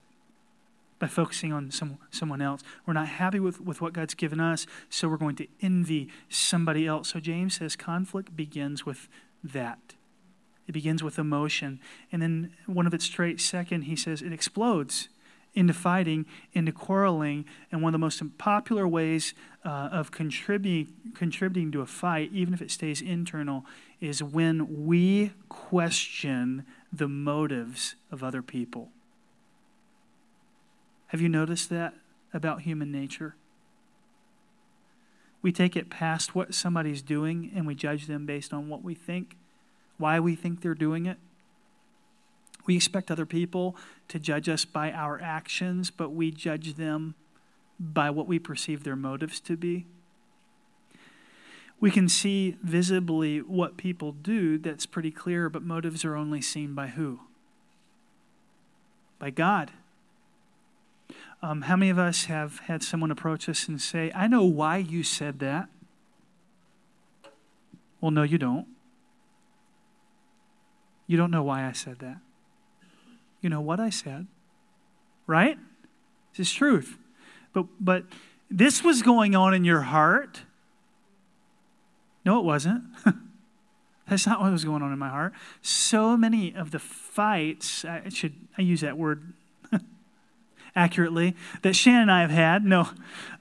by 0.98 1.06
focusing 1.06 1.52
on 1.52 1.70
some, 1.70 1.98
someone 2.10 2.42
else. 2.42 2.62
We're 2.84 2.94
not 2.94 3.08
happy 3.08 3.40
with, 3.40 3.60
with 3.60 3.80
what 3.80 3.92
God's 3.92 4.14
given 4.14 4.40
us, 4.40 4.66
so 4.90 5.08
we're 5.08 5.16
going 5.16 5.36
to 5.36 5.46
envy 5.62 6.08
somebody 6.28 6.86
else. 6.86 7.10
So 7.10 7.20
James 7.20 7.56
says 7.56 7.76
conflict 7.76 8.36
begins 8.36 8.84
with 8.84 9.08
that. 9.42 9.94
It 10.66 10.72
begins 10.72 11.02
with 11.02 11.18
emotion. 11.18 11.80
And 12.12 12.20
then 12.20 12.52
one 12.66 12.86
of 12.86 12.92
its 12.92 13.08
traits, 13.08 13.44
second, 13.44 13.82
he 13.82 13.96
says 13.96 14.20
it 14.20 14.32
explodes 14.32 15.08
into 15.54 15.72
fighting, 15.72 16.26
into 16.52 16.72
quarreling. 16.72 17.44
And 17.72 17.82
one 17.82 17.94
of 17.94 18.00
the 18.00 18.04
most 18.04 18.22
popular 18.36 18.86
ways 18.86 19.34
uh, 19.64 19.88
of 19.90 20.10
contributing, 20.10 20.94
contributing 21.14 21.72
to 21.72 21.80
a 21.80 21.86
fight, 21.86 22.30
even 22.32 22.52
if 22.52 22.60
it 22.60 22.70
stays 22.70 23.00
internal, 23.00 23.64
is 24.00 24.22
when 24.22 24.86
we 24.86 25.32
question 25.48 26.64
the 26.92 27.08
motives 27.08 27.94
of 28.10 28.22
other 28.22 28.42
people. 28.42 28.90
Have 31.08 31.20
you 31.20 31.28
noticed 31.28 31.70
that 31.70 31.94
about 32.34 32.62
human 32.62 32.92
nature? 32.92 33.34
We 35.40 35.52
take 35.52 35.76
it 35.76 35.90
past 35.90 36.34
what 36.34 36.54
somebody's 36.54 37.02
doing 37.02 37.50
and 37.54 37.66
we 37.66 37.74
judge 37.74 38.06
them 38.06 38.26
based 38.26 38.52
on 38.52 38.68
what 38.68 38.82
we 38.82 38.94
think, 38.94 39.36
why 39.96 40.18
we 40.18 40.34
think 40.34 40.60
they're 40.60 40.74
doing 40.74 41.06
it. 41.06 41.18
We 42.66 42.76
expect 42.76 43.10
other 43.10 43.26
people 43.26 43.76
to 44.08 44.18
judge 44.18 44.48
us 44.48 44.64
by 44.64 44.92
our 44.92 45.20
actions, 45.22 45.90
but 45.90 46.10
we 46.10 46.30
judge 46.30 46.74
them 46.74 47.14
by 47.80 48.10
what 48.10 48.26
we 48.26 48.38
perceive 48.38 48.84
their 48.84 48.96
motives 48.96 49.40
to 49.40 49.56
be. 49.56 49.86
We 51.80 51.90
can 51.90 52.08
see 52.08 52.56
visibly 52.62 53.38
what 53.40 53.76
people 53.76 54.12
do, 54.12 54.58
that's 54.58 54.84
pretty 54.84 55.12
clear, 55.12 55.48
but 55.48 55.62
motives 55.62 56.04
are 56.04 56.16
only 56.16 56.40
seen 56.40 56.74
by 56.74 56.88
who? 56.88 57.20
By 59.18 59.30
God. 59.30 59.70
Um, 61.40 61.62
how 61.62 61.76
many 61.76 61.90
of 61.90 61.98
us 61.98 62.24
have 62.24 62.58
had 62.60 62.82
someone 62.82 63.10
approach 63.10 63.48
us 63.48 63.68
and 63.68 63.80
say, 63.80 64.10
I 64.14 64.26
know 64.26 64.44
why 64.44 64.78
you 64.78 65.02
said 65.02 65.38
that? 65.38 65.68
Well, 68.00 68.10
no, 68.10 68.22
you 68.22 68.38
don't. 68.38 68.66
You 71.06 71.16
don't 71.16 71.30
know 71.30 71.42
why 71.42 71.66
I 71.66 71.72
said 71.72 72.00
that. 72.00 72.18
You 73.40 73.48
know 73.50 73.60
what 73.60 73.80
I 73.80 73.90
said, 73.90 74.26
right? 75.26 75.58
This 76.36 76.48
is 76.48 76.54
truth. 76.54 76.98
But, 77.52 77.66
but 77.80 78.04
this 78.50 78.82
was 78.82 79.02
going 79.02 79.34
on 79.34 79.54
in 79.54 79.64
your 79.64 79.82
heart. 79.82 80.42
No, 82.24 82.38
it 82.40 82.44
wasn't. 82.44 82.84
That's 84.08 84.26
not 84.26 84.40
what 84.40 84.50
was 84.50 84.64
going 84.64 84.82
on 84.82 84.92
in 84.92 84.98
my 84.98 85.08
heart. 85.08 85.34
So 85.60 86.16
many 86.16 86.54
of 86.54 86.70
the 86.70 86.78
fights, 86.78 87.84
I 87.84 88.08
should 88.08 88.34
I 88.56 88.62
use 88.62 88.80
that 88.80 88.96
word 88.96 89.34
accurately 90.78 91.34
that 91.62 91.74
Shannon 91.74 92.02
and 92.02 92.12
I 92.12 92.20
have 92.20 92.30
had. 92.30 92.64
No. 92.64 92.90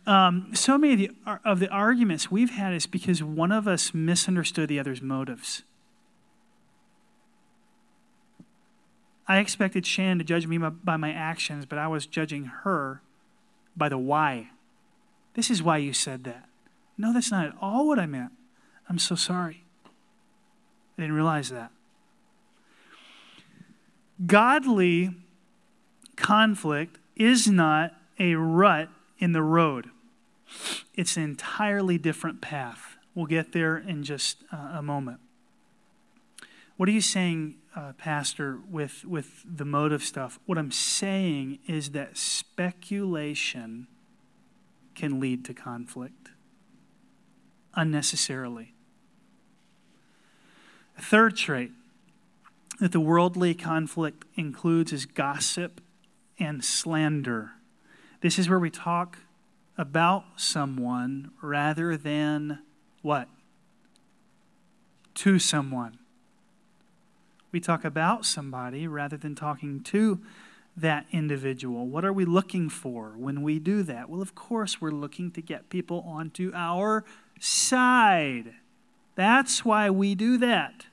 Um, 0.08 0.52
so 0.54 0.78
many 0.78 0.94
of 0.94 1.00
the, 1.00 1.40
of 1.46 1.60
the 1.60 1.70
arguments 1.70 2.32
we've 2.32 2.50
had 2.50 2.74
is 2.74 2.88
because 2.88 3.22
one 3.22 3.52
of 3.52 3.68
us 3.68 3.94
misunderstood 3.94 4.70
the 4.70 4.80
other's 4.80 5.02
motives. 5.02 5.64
I 9.28 9.38
expected 9.38 9.86
Shannon 9.86 10.18
to 10.18 10.24
judge 10.24 10.48
me 10.48 10.58
by 10.58 10.98
my 10.98 11.12
actions, 11.12 11.66
but 11.66 11.78
I 11.78 11.88
was 11.88 12.06
judging 12.06 12.46
her 12.46 13.02
by 13.76 13.90
the 13.90 13.98
why. 13.98 14.50
This 15.36 15.52
is 15.52 15.62
why 15.62 15.78
you 15.78 15.94
said 15.94 16.24
that. 16.24 16.46
No, 16.98 17.14
that's 17.14 17.30
not 17.30 17.46
at 17.46 17.54
all 17.62 17.88
what 17.88 18.00
I 18.00 18.08
meant. 18.08 18.32
I'm 18.90 18.98
so 18.98 19.16
sorry. 19.16 19.66
I 20.98 21.02
didn't 21.02 21.16
realize 21.16 21.50
that. 21.50 21.72
Godly 24.26 25.14
conflict 26.16 26.98
is 27.18 27.48
not 27.48 27.94
a 28.20 28.36
rut 28.36 28.90
in 29.20 29.32
the 29.32 29.42
road, 29.42 29.90
it's 30.96 31.18
an 31.18 31.24
entirely 31.24 31.98
different 31.98 32.42
path. 32.42 32.98
We'll 33.14 33.26
get 33.26 33.52
there 33.52 33.78
in 33.78 34.04
just 34.04 34.44
uh, 34.52 34.74
a 34.76 34.82
moment. 34.82 35.20
What 36.78 36.88
are 36.88 36.92
you 36.92 37.02
saying, 37.02 37.56
uh, 37.76 37.94
Pastor, 37.98 38.60
with, 38.70 39.04
with 39.04 39.44
the 39.44 39.66
motive 39.66 40.04
stuff? 40.04 40.40
What 40.46 40.60
I'm 40.60 40.72
saying 40.72 41.60
is 41.68 41.92
that 41.92 42.16
speculation 42.18 43.88
can 44.94 45.20
lead 45.20 45.44
to 45.46 45.54
conflict 45.54 46.30
unnecessarily. 47.74 48.74
A 50.98 51.02
third 51.02 51.36
trait 51.36 51.72
that 52.80 52.92
the 52.92 53.00
worldly 53.00 53.56
conflict 53.56 54.26
includes 54.36 54.94
is 54.94 55.06
gossip 55.06 55.82
and 56.40 56.64
slander. 56.64 57.52
This 58.22 58.40
is 58.40 58.50
where 58.50 58.60
we 58.60 58.70
talk 58.70 59.20
about 59.78 60.26
someone 60.36 61.32
rather 61.42 61.96
than 61.96 62.60
what? 63.02 63.28
To 65.16 65.40
someone. 65.40 66.00
We 67.52 67.60
talk 67.60 67.86
about 67.86 68.26
somebody 68.26 68.88
rather 68.88 69.18
than 69.18 69.36
talking 69.36 69.82
to 69.84 70.20
that 70.76 71.06
individual. 71.12 71.88
What 71.88 72.06
are 72.06 72.14
we 72.14 72.26
looking 72.26 72.70
for 72.70 73.14
when 73.18 73.42
we 73.42 73.58
do 73.58 73.82
that? 73.84 74.10
Well, 74.10 74.22
of 74.22 74.36
course, 74.36 74.80
we're 74.80 74.92
looking 74.92 75.32
to 75.32 75.42
get 75.42 75.70
people 75.70 76.04
onto 76.08 76.52
our 76.54 77.04
side. 77.40 78.54
That's 79.16 79.66
why 79.66 79.90
we 79.90 80.14
do 80.14 80.38
that. 80.38 80.86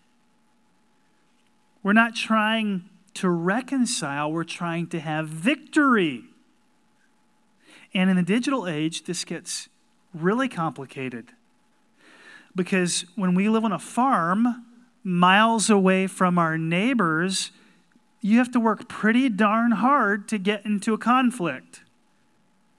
We're 1.83 1.93
not 1.93 2.15
trying 2.15 2.89
to 3.15 3.29
reconcile, 3.29 4.31
we're 4.33 4.45
trying 4.45 4.89
to 4.89 5.01
have 5.01 5.29
victory. 5.29 6.25
And 7.95 8.11
in 8.11 8.17
the 8.17 8.23
digital 8.23 8.67
age, 8.67 9.05
this 9.05 9.25
gets 9.25 9.69
really 10.13 10.49
complicated. 10.49 11.33
Because 12.57 13.05
when 13.15 13.35
we 13.35 13.49
live 13.49 13.65
on 13.65 13.73
a 13.73 13.79
farm, 13.79 14.67
miles 15.03 15.71
away 15.71 16.07
from 16.07 16.39
our 16.39 16.57
neighbors, 16.57 17.51
you 18.21 18.39
have 18.39 18.51
to 18.53 18.61
work 18.61 18.89
pretty 18.89 19.29
darn 19.29 19.73
hard 19.73 20.27
to 20.29 20.39
get 20.39 20.65
into 20.65 20.95
a 20.95 20.99
conflict. 20.99 21.83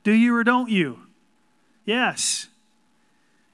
Do 0.04 0.12
you 0.12 0.36
or 0.36 0.43
don't 0.43 0.69
you? 0.69 1.00
Yes. 1.86 2.48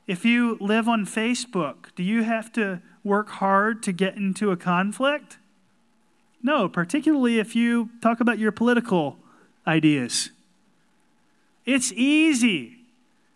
If 0.08 0.26
you 0.26 0.58
live 0.60 0.88
on 0.88 1.06
Facebook, 1.06 1.94
do 1.96 2.04
you 2.04 2.24
have 2.24 2.52
to 2.54 2.82
work 3.04 3.30
hard 3.30 3.84
to 3.84 3.91
get 3.91 4.15
into 4.15 4.52
a 4.52 4.58
conflict? 4.58 5.38
No, 6.43 6.67
particularly 6.67 7.39
if 7.39 7.56
you 7.56 7.89
talk 8.01 8.19
about 8.19 8.39
your 8.39 8.51
political 8.51 9.17
ideas. 9.67 10.32
It's 11.65 11.91
easy 11.93 12.77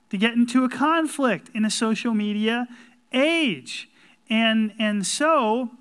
to 0.10 0.18
get 0.18 0.34
into 0.34 0.64
a 0.64 0.70
conflict 0.70 1.50
in 1.54 1.66
a 1.66 1.70
social 1.70 2.14
media 2.14 2.68
age. 3.14 3.90
And, 4.30 4.74
and 4.80 5.06
so, 5.06 5.72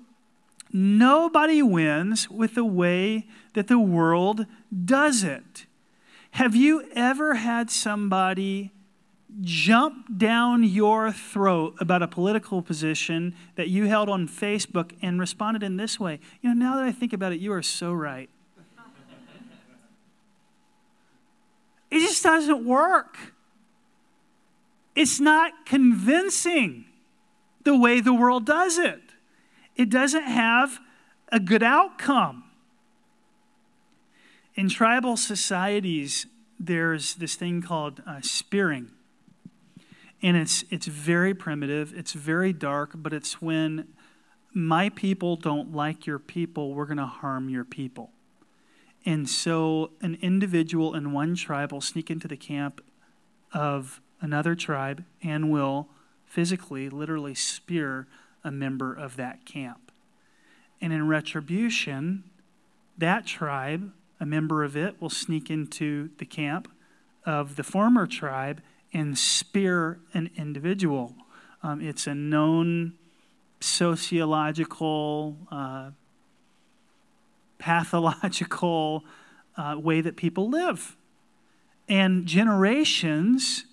nobody 0.71 1.61
wins 1.61 2.29
with 2.29 2.55
the 2.55 2.65
way 2.65 3.25
that 3.53 3.67
the 3.67 3.79
world 3.79 4.45
does 4.85 5.23
it. 5.23 5.65
Have 6.31 6.55
you 6.55 6.87
ever 6.93 7.35
had 7.35 7.71
somebody 7.71 8.71
jump 9.41 10.17
down 10.17 10.63
your 10.63 11.11
throat 11.11 11.75
about 11.79 12.01
a 12.01 12.07
political 12.07 12.61
position 12.61 13.35
that 13.55 13.69
you 13.69 13.85
held 13.85 14.09
on 14.09 14.27
Facebook 14.27 14.91
and 15.01 15.19
responded 15.19 15.63
in 15.63 15.77
this 15.77 15.99
way. 15.99 16.19
You 16.41 16.53
know, 16.53 16.55
now 16.55 16.75
that 16.75 16.85
I 16.85 16.91
think 16.91 17.13
about 17.13 17.33
it, 17.33 17.39
you 17.39 17.51
are 17.51 17.61
so 17.61 17.91
right. 17.91 18.29
it 21.91 21.99
just 21.99 22.23
doesn't 22.23 22.65
work. 22.65 23.17
It's 24.95 25.19
not 25.19 25.65
convincing 25.65 26.85
the 27.63 27.77
way 27.77 27.99
the 27.99 28.13
world 28.13 28.45
does 28.45 28.77
it. 28.77 29.01
It 29.75 29.89
doesn't 29.89 30.23
have 30.23 30.79
a 31.29 31.39
good 31.39 31.63
outcome. 31.63 32.43
In 34.55 34.69
tribal 34.69 35.17
societies, 35.17 36.27
there's 36.57 37.15
this 37.15 37.35
thing 37.35 37.61
called 37.61 38.01
uh, 38.07 38.21
spearing 38.21 38.91
and 40.21 40.37
it's 40.37 40.63
it's 40.69 40.87
very 40.87 41.33
primitive. 41.33 41.93
It's 41.95 42.13
very 42.13 42.53
dark 42.53 42.91
but 42.95 43.13
it's 43.13 43.41
when 43.41 43.87
my 44.53 44.89
people 44.89 45.35
don't 45.35 45.73
like 45.73 46.05
your 46.05 46.19
people 46.19 46.73
we're 46.73 46.85
going 46.85 46.97
to 46.97 47.05
harm 47.05 47.49
your 47.49 47.65
people. 47.65 48.11
And 49.05 49.29
so 49.29 49.91
an 50.01 50.17
individual 50.21 50.95
in 50.95 51.11
one 51.11 51.35
tribe 51.35 51.71
will 51.71 51.81
sneak 51.81 52.09
into 52.09 52.27
the 52.27 52.37
camp 52.37 52.81
of 53.53 54.01
another 54.19 54.55
tribe 54.55 55.03
and 55.21 55.51
will 55.51 55.89
physically 56.25 56.89
literally 56.89 57.35
spear 57.35 58.07
a 58.43 58.51
member 58.51 58.93
of 58.93 59.15
that 59.17 59.45
camp. 59.45 59.91
And 60.81 60.91
in 60.91 61.07
retribution 61.07 62.23
that 62.97 63.25
tribe 63.25 63.91
a 64.19 64.25
member 64.25 64.63
of 64.63 64.77
it 64.77 65.01
will 65.01 65.09
sneak 65.09 65.49
into 65.49 66.09
the 66.17 66.25
camp 66.25 66.71
of 67.25 67.55
the 67.55 67.63
former 67.63 68.07
tribe 68.07 68.61
and 68.95 69.17
spear 69.17 69.99
an 70.13 70.29
individual. 70.37 71.13
Um, 71.61 71.81
it's 71.81 72.07
a 72.07 72.15
known 72.15 72.93
sociological, 73.59 75.35
uh, 75.51 75.89
pathological 77.59 79.03
uh, 79.57 79.75
way 79.77 79.99
that 79.99 80.15
people 80.15 80.49
live. 80.49 80.95
And 81.89 82.25
generations 82.25 83.65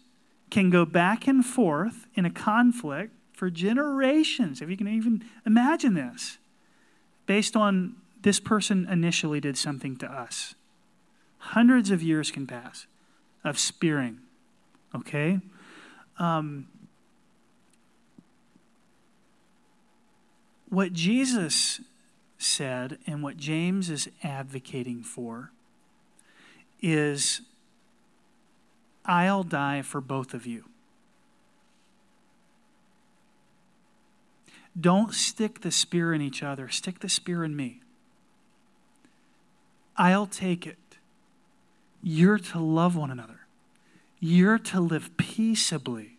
can 0.51 0.71
go 0.71 0.85
back 0.85 1.29
and 1.29 1.47
forth 1.47 2.09
in 2.17 2.25
a 2.25 2.31
conflict 2.31 3.13
for 3.33 3.49
generations, 3.49 4.61
if 4.61 4.69
you 4.69 4.77
can 4.77 4.89
even 4.89 5.23
imagine 5.47 5.95
this, 5.95 6.39
based 7.27 7.55
on 7.55 7.95
this 8.23 8.41
person 8.41 8.89
initially 8.91 9.41
did 9.41 9.57
something 9.57 9.97
to 9.99 10.07
us. 10.07 10.57
Hundreds 11.39 11.93
of 11.93 12.03
years 12.03 12.33
can 12.33 12.45
pass 12.45 12.87
of 13.45 13.57
spearing 13.57 14.19
okay? 14.95 15.41
Um, 16.19 16.67
what 20.69 20.93
Jesus 20.93 21.81
said 22.39 22.99
and 23.07 23.23
what 23.23 23.37
James 23.37 23.91
is 23.91 24.09
advocating 24.23 25.03
for 25.03 25.53
is 26.81 27.43
I'll 29.05 29.43
die 29.43 29.83
for 29.83 30.01
both 30.01 30.35
of 30.35 30.47
you. 30.47 30.65
Don't 34.79 35.13
stick 35.13 35.61
the 35.61 35.71
spear 35.71 36.15
in 36.15 36.23
each 36.23 36.43
other, 36.43 36.69
stick 36.69 37.01
the 37.01 37.09
spear 37.09 37.45
in 37.45 37.55
me. 37.55 37.81
I'll 39.97 40.27
take 40.27 40.67
it. 40.67 40.79
You're 42.03 42.39
to 42.39 42.59
love 42.59 42.97
one 42.97 43.11
another. 43.11 43.42
You're 44.25 44.59
to 44.59 44.79
live 44.79 45.17
peaceably. 45.17 46.17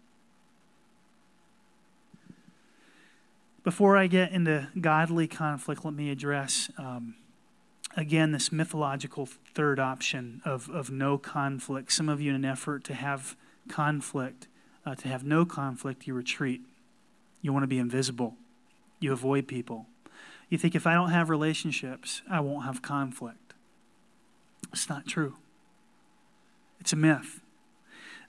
Before 3.64 3.96
I 3.96 4.08
get 4.08 4.34
into 4.34 4.68
godly 4.82 5.26
conflict, 5.26 5.86
let 5.86 5.94
me 5.94 6.12
address 6.12 6.70
um, 6.78 7.16
again 7.96 8.34
this 8.34 8.52
mythological 8.52 9.26
third 9.26 9.80
option 9.80 10.42
of, 10.44 10.70
of 10.70 10.92
no 10.92 11.18
conflict. 11.18 11.94
Some 11.94 12.10
of 12.10 12.20
you, 12.20 12.32
in 12.32 12.36
an 12.36 12.44
effort 12.44 12.84
to 12.84 12.94
have 12.94 13.38
conflict, 13.70 14.50
uh, 14.86 14.96
to 14.96 15.08
have 15.08 15.24
no 15.24 15.46
conflict, 15.46 16.06
you 16.06 16.14
retreat. 16.14 16.60
You 17.42 17.54
want 17.54 17.64
to 17.64 17.68
be 17.68 17.80
invisible, 17.80 18.36
you 19.00 19.14
avoid 19.14 19.48
people. 19.48 19.86
You 20.50 20.58
think 20.58 20.76
if 20.76 20.86
I 20.86 20.94
don't 20.94 21.12
have 21.12 21.30
relationships, 21.30 22.22
I 22.30 22.42
won't 22.42 22.66
have 22.66 22.82
conflict. 22.82 23.54
It's 24.74 24.90
not 24.90 25.08
true, 25.08 25.38
it's 26.82 26.92
a 26.92 26.98
myth. 26.98 27.40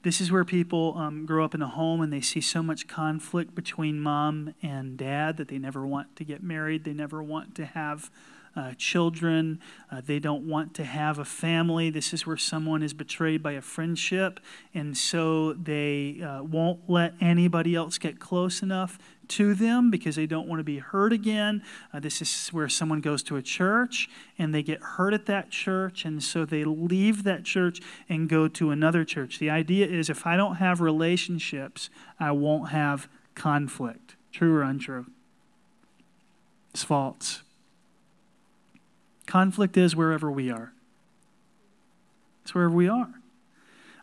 This 0.05 0.21
is 0.21 0.31
where 0.31 0.45
people 0.45 0.93
um, 0.99 1.25
grow 1.25 1.47
up 1.47 1.55
in 1.55 1.63
a 1.63 1.67
home 1.67 2.03
and 2.03 2.13
they 2.13 2.21
see 2.21 2.43
so 2.43 2.63
much 2.63 2.87
conflict 2.87 3.55
between 3.55 3.99
mom 3.99 4.53
and 4.63 4.99
dad 4.99 5.39
that 5.39 5.49
they 5.49 5.57
never 5.57 5.87
want 5.87 6.15
to 6.17 6.25
get 6.25 6.43
married. 6.43 6.85
They 6.85 6.93
never 6.93 7.23
want 7.23 7.55
to 7.55 7.65
have 7.65 8.11
uh, 8.55 8.75
children. 8.77 9.61
Uh, 9.91 10.03
they 10.05 10.19
don't 10.19 10.47
want 10.47 10.75
to 10.75 10.85
have 10.85 11.19
a 11.19 11.25
family. 11.25 11.89
This 11.89 12.13
is 12.13 12.27
where 12.27 12.37
someone 12.37 12.83
is 12.83 12.93
betrayed 12.93 13.43
by 13.43 13.53
a 13.53 13.63
friendship, 13.63 14.41
and 14.75 14.95
so 14.95 15.55
they 15.55 16.21
uh, 16.21 16.43
won't 16.43 16.81
let 16.87 17.15
anybody 17.19 17.75
else 17.75 17.97
get 17.97 18.21
close 18.21 18.63
enough 18.63 18.99
to 19.31 19.55
them 19.55 19.91
because 19.91 20.17
they 20.17 20.27
don't 20.27 20.47
want 20.47 20.61
to 20.61 20.65
be 20.65 20.79
hurt 20.79 21.13
again. 21.13 21.63
Uh, 21.93 22.01
this 22.01 22.21
is 22.23 22.49
where 22.49 22.69
someone 22.69 23.01
goes 23.01 23.23
to 23.25 23.37
a 23.37 23.43
church 23.43 24.09
and 24.39 24.55
they 24.55 24.63
get 24.63 24.81
hurt 24.83 25.15
at 25.15 25.27
that 25.27 25.51
church, 25.51 26.05
and 26.05 26.23
so 26.23 26.45
they 26.45 26.65
leave 26.65 27.23
that 27.25 27.45
church 27.45 27.81
and 28.09 28.29
go 28.29 28.49
to 28.49 28.71
another 28.71 29.05
church. 29.05 29.39
The 29.39 29.51
idea 29.51 29.87
is 29.87 30.11
if 30.11 30.27
I 30.27 30.37
don't 30.37 30.57
have 30.57 30.81
relationships, 30.81 31.91
I 32.19 32.33
won't 32.33 32.71
have 32.71 33.09
conflict. 33.35 34.17
True 34.33 34.57
or 34.57 34.63
untrue? 34.63 35.07
It's 36.71 36.83
false. 36.83 37.43
Conflict 39.27 39.77
is 39.77 39.95
wherever 39.95 40.31
we 40.31 40.51
are. 40.51 40.73
It's 42.43 42.55
wherever 42.55 42.75
we 42.75 42.89
are. 42.89 43.15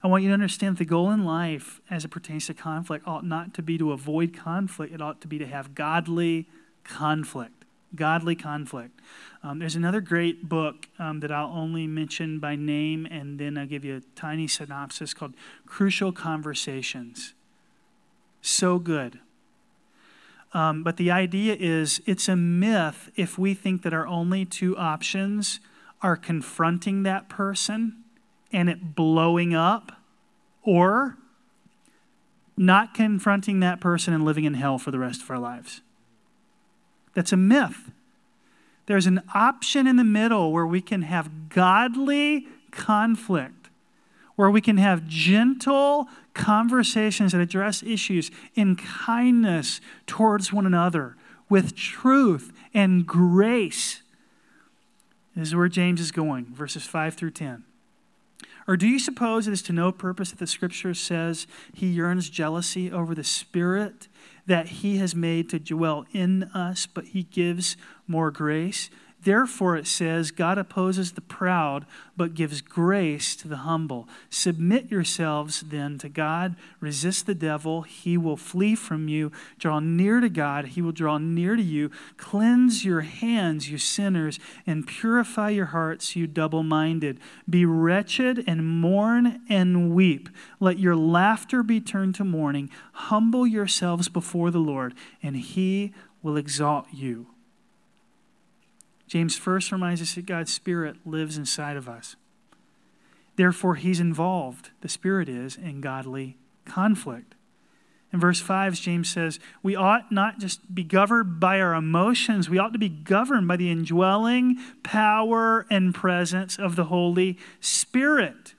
I 0.03 0.07
want 0.07 0.23
you 0.23 0.29
to 0.29 0.33
understand 0.33 0.77
the 0.77 0.85
goal 0.85 1.11
in 1.11 1.25
life 1.25 1.79
as 1.89 2.03
it 2.03 2.09
pertains 2.09 2.47
to 2.47 2.55
conflict 2.55 3.07
ought 3.07 3.25
not 3.25 3.53
to 3.53 3.61
be 3.61 3.77
to 3.77 3.91
avoid 3.91 4.35
conflict, 4.35 4.93
it 4.93 5.01
ought 5.01 5.21
to 5.21 5.27
be 5.27 5.37
to 5.37 5.45
have 5.45 5.75
godly 5.75 6.47
conflict. 6.83 7.65
Godly 7.93 8.35
conflict. 8.35 8.99
Um, 9.43 9.59
there's 9.59 9.75
another 9.75 10.01
great 10.01 10.47
book 10.47 10.87
um, 10.97 11.19
that 11.19 11.31
I'll 11.31 11.51
only 11.53 11.87
mention 11.87 12.39
by 12.39 12.55
name 12.55 13.05
and 13.11 13.37
then 13.37 13.57
I'll 13.57 13.67
give 13.67 13.85
you 13.85 13.97
a 13.97 14.01
tiny 14.19 14.47
synopsis 14.47 15.13
called 15.13 15.33
Crucial 15.67 16.11
Conversations. 16.11 17.33
So 18.41 18.79
good. 18.79 19.19
Um, 20.53 20.83
but 20.83 20.97
the 20.97 21.11
idea 21.11 21.55
is 21.59 22.01
it's 22.05 22.27
a 22.27 22.35
myth 22.35 23.11
if 23.15 23.37
we 23.37 23.53
think 23.53 23.83
that 23.83 23.93
our 23.93 24.07
only 24.07 24.45
two 24.45 24.75
options 24.77 25.59
are 26.01 26.17
confronting 26.17 27.03
that 27.03 27.29
person 27.29 28.00
and 28.53 28.69
it 28.69 28.95
blowing 28.95 29.53
up, 29.53 29.93
or 30.63 31.17
not 32.57 32.93
confronting 32.93 33.59
that 33.59 33.79
person 33.79 34.13
and 34.13 34.23
living 34.23 34.43
in 34.43 34.53
hell 34.53 34.77
for 34.77 34.91
the 34.91 34.99
rest 34.99 35.21
of 35.21 35.31
our 35.31 35.39
lives. 35.39 35.81
That's 37.13 37.31
a 37.31 37.37
myth. 37.37 37.91
There's 38.85 39.07
an 39.07 39.21
option 39.33 39.87
in 39.87 39.95
the 39.95 40.03
middle 40.03 40.51
where 40.51 40.65
we 40.65 40.81
can 40.81 41.03
have 41.03 41.49
godly 41.49 42.47
conflict, 42.71 43.69
where 44.35 44.51
we 44.51 44.61
can 44.61 44.77
have 44.77 45.07
gentle 45.07 46.07
conversations 46.33 47.31
that 47.31 47.41
address 47.41 47.83
issues 47.83 48.31
in 48.55 48.75
kindness 48.75 49.81
towards 50.07 50.53
one 50.53 50.65
another, 50.65 51.15
with 51.49 51.75
truth 51.75 52.51
and 52.73 53.05
grace. 53.05 54.01
This 55.35 55.49
is 55.49 55.55
where 55.55 55.67
James 55.67 55.99
is 55.99 56.11
going, 56.11 56.45
verses 56.53 56.85
5 56.85 57.13
through 57.15 57.31
10. 57.31 57.63
Or 58.67 58.77
do 58.77 58.87
you 58.87 58.99
suppose 58.99 59.47
it 59.47 59.53
is 59.53 59.61
to 59.63 59.73
no 59.73 59.91
purpose 59.91 60.29
that 60.31 60.39
the 60.39 60.47
scripture 60.47 60.93
says 60.93 61.47
he 61.73 61.87
yearns 61.87 62.29
jealousy 62.29 62.91
over 62.91 63.15
the 63.15 63.23
spirit 63.23 64.07
that 64.45 64.67
he 64.67 64.97
has 64.97 65.15
made 65.15 65.49
to 65.49 65.59
dwell 65.59 66.05
in 66.11 66.43
us, 66.53 66.85
but 66.85 67.05
he 67.05 67.23
gives 67.23 67.77
more 68.07 68.31
grace? 68.31 68.89
Therefore, 69.23 69.77
it 69.77 69.85
says, 69.85 70.31
God 70.31 70.57
opposes 70.57 71.11
the 71.11 71.21
proud, 71.21 71.85
but 72.17 72.33
gives 72.33 72.61
grace 72.61 73.35
to 73.35 73.47
the 73.47 73.57
humble. 73.57 74.07
Submit 74.29 74.89
yourselves 74.89 75.61
then 75.61 75.97
to 75.99 76.09
God. 76.09 76.55
Resist 76.79 77.25
the 77.25 77.35
devil, 77.35 77.83
he 77.83 78.17
will 78.17 78.37
flee 78.37 78.73
from 78.73 79.07
you. 79.07 79.31
Draw 79.59 79.79
near 79.79 80.21
to 80.21 80.29
God, 80.29 80.69
he 80.69 80.81
will 80.81 80.91
draw 80.91 81.17
near 81.17 81.55
to 81.55 81.61
you. 81.61 81.91
Cleanse 82.17 82.83
your 82.83 83.01
hands, 83.01 83.69
you 83.69 83.77
sinners, 83.77 84.39
and 84.65 84.87
purify 84.87 85.49
your 85.49 85.67
hearts, 85.67 86.15
you 86.15 86.25
double 86.25 86.63
minded. 86.63 87.19
Be 87.49 87.65
wretched 87.65 88.43
and 88.47 88.81
mourn 88.81 89.41
and 89.49 89.91
weep. 89.91 90.29
Let 90.59 90.79
your 90.79 90.95
laughter 90.95 91.61
be 91.61 91.79
turned 91.79 92.15
to 92.15 92.23
mourning. 92.23 92.69
Humble 92.93 93.45
yourselves 93.45 94.09
before 94.09 94.51
the 94.51 94.59
Lord, 94.59 94.93
and 95.21 95.35
he 95.35 95.93
will 96.23 96.37
exalt 96.37 96.87
you. 96.91 97.27
James 99.11 99.37
first 99.37 99.73
reminds 99.73 100.01
us 100.01 100.15
that 100.15 100.25
God's 100.25 100.53
Spirit 100.53 100.95
lives 101.05 101.37
inside 101.37 101.75
of 101.75 101.89
us. 101.89 102.15
Therefore, 103.35 103.75
he's 103.75 103.99
involved, 103.99 104.69
the 104.79 104.87
Spirit 104.87 105.27
is, 105.27 105.57
in 105.57 105.81
godly 105.81 106.37
conflict. 106.63 107.35
In 108.13 108.21
verse 108.21 108.39
5, 108.39 108.75
James 108.75 109.09
says, 109.09 109.37
We 109.61 109.75
ought 109.75 110.13
not 110.13 110.39
just 110.39 110.73
be 110.73 110.85
governed 110.85 111.41
by 111.41 111.59
our 111.59 111.73
emotions, 111.73 112.49
we 112.49 112.57
ought 112.57 112.71
to 112.71 112.79
be 112.79 112.87
governed 112.87 113.49
by 113.49 113.57
the 113.57 113.69
indwelling 113.69 114.55
power 114.81 115.65
and 115.69 115.93
presence 115.93 116.57
of 116.57 116.77
the 116.77 116.85
Holy 116.85 117.37
Spirit. 117.59 118.53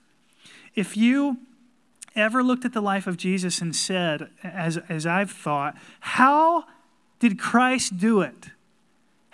If 0.75 0.95
you 0.95 1.37
ever 2.15 2.43
looked 2.43 2.63
at 2.63 2.73
the 2.73 2.81
life 2.81 3.07
of 3.07 3.17
Jesus 3.17 3.59
and 3.59 3.75
said, 3.75 4.29
as, 4.43 4.77
as 4.87 5.07
I've 5.07 5.31
thought, 5.31 5.75
how 5.99 6.65
did 7.17 7.39
Christ 7.39 7.97
do 7.97 8.21
it? 8.21 8.49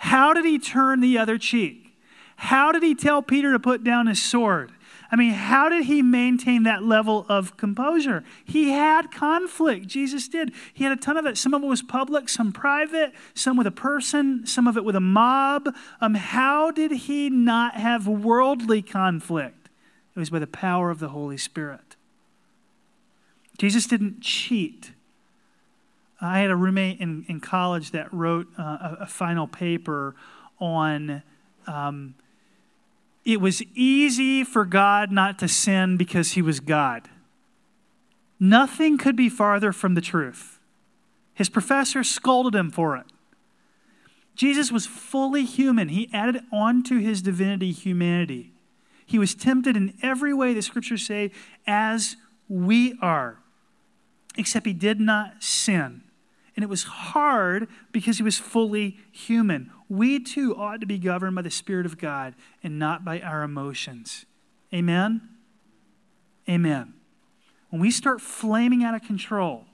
How 0.00 0.32
did 0.32 0.46
he 0.46 0.58
turn 0.58 1.00
the 1.00 1.18
other 1.18 1.36
cheek? 1.36 1.94
How 2.36 2.72
did 2.72 2.82
he 2.82 2.94
tell 2.94 3.20
Peter 3.20 3.52
to 3.52 3.58
put 3.58 3.84
down 3.84 4.06
his 4.06 4.22
sword? 4.22 4.72
I 5.12 5.16
mean, 5.16 5.32
how 5.32 5.68
did 5.68 5.84
he 5.84 6.00
maintain 6.00 6.62
that 6.62 6.82
level 6.82 7.26
of 7.28 7.58
composure? 7.58 8.24
He 8.42 8.70
had 8.70 9.10
conflict. 9.10 9.86
Jesus 9.88 10.26
did. 10.26 10.52
He 10.72 10.84
had 10.84 10.92
a 10.94 11.00
ton 11.00 11.18
of 11.18 11.26
it. 11.26 11.36
Some 11.36 11.52
of 11.52 11.62
it 11.62 11.66
was 11.66 11.82
public, 11.82 12.30
some 12.30 12.50
private, 12.50 13.12
some 13.34 13.58
with 13.58 13.66
a 13.66 13.70
person, 13.72 14.46
some 14.46 14.66
of 14.66 14.78
it 14.78 14.86
with 14.86 14.96
a 14.96 15.00
mob. 15.00 15.68
Um, 16.00 16.14
how 16.14 16.70
did 16.70 16.92
he 16.92 17.28
not 17.28 17.74
have 17.74 18.08
worldly 18.08 18.80
conflict? 18.80 19.68
It 20.16 20.18
was 20.18 20.30
by 20.30 20.38
the 20.38 20.46
power 20.46 20.90
of 20.90 20.98
the 20.98 21.10
Holy 21.10 21.36
Spirit. 21.36 21.96
Jesus 23.58 23.86
didn't 23.86 24.22
cheat. 24.22 24.92
I 26.20 26.40
had 26.40 26.50
a 26.50 26.56
roommate 26.56 27.00
in, 27.00 27.24
in 27.28 27.40
college 27.40 27.92
that 27.92 28.12
wrote 28.12 28.46
uh, 28.58 28.62
a, 28.62 28.96
a, 29.00 29.06
final 29.06 29.48
paper 29.48 30.14
on 30.58 31.22
um, 31.66 32.14
it 33.24 33.40
was 33.40 33.62
easy 33.74 34.44
for 34.44 34.64
God 34.64 35.10
not 35.10 35.38
to 35.38 35.48
sin 35.48 35.96
because 35.96 36.32
he 36.32 36.42
was 36.42 36.60
God. 36.60 37.08
Nothing 38.38 38.98
could 38.98 39.16
be 39.16 39.28
farther 39.28 39.72
from 39.72 39.94
the 39.94 40.00
truth. 40.00 40.58
His 41.34 41.48
professor 41.48 42.02
scolded 42.02 42.54
him 42.54 42.70
for 42.70 42.96
it. 42.96 43.06
Jesus 44.34 44.72
was 44.72 44.86
fully 44.86 45.44
human. 45.44 45.88
He 45.88 46.08
added 46.12 46.42
on 46.50 46.82
to 46.84 46.98
his 46.98 47.20
divinity 47.20 47.72
humanity. 47.72 48.52
He 49.04 49.18
was 49.18 49.34
tempted 49.34 49.76
in 49.76 49.94
every 50.02 50.32
way, 50.32 50.54
the 50.54 50.62
scriptures 50.62 51.04
say, 51.04 51.30
as 51.66 52.16
we 52.48 52.96
are, 53.02 53.38
except 54.36 54.66
he 54.66 54.72
did 54.72 55.00
not 55.00 55.42
sin. 55.42 56.02
And 56.60 56.64
it 56.66 56.68
was 56.68 56.82
hard 56.82 57.68
because 57.90 58.18
he 58.18 58.22
was 58.22 58.36
fully 58.36 58.98
human. 59.10 59.70
We 59.88 60.20
too 60.20 60.54
ought 60.54 60.82
to 60.82 60.86
be 60.86 60.98
governed 60.98 61.34
by 61.34 61.40
the 61.40 61.50
Spirit 61.50 61.86
of 61.86 61.96
God 61.96 62.34
and 62.62 62.78
not 62.78 63.02
by 63.02 63.18
our 63.18 63.42
emotions. 63.42 64.26
Amen? 64.70 65.22
Amen. 66.46 66.92
When 67.70 67.80
we 67.80 67.90
start 67.90 68.20
flaming 68.20 68.84
out 68.84 68.94
of 68.94 69.00
control, 69.00 69.68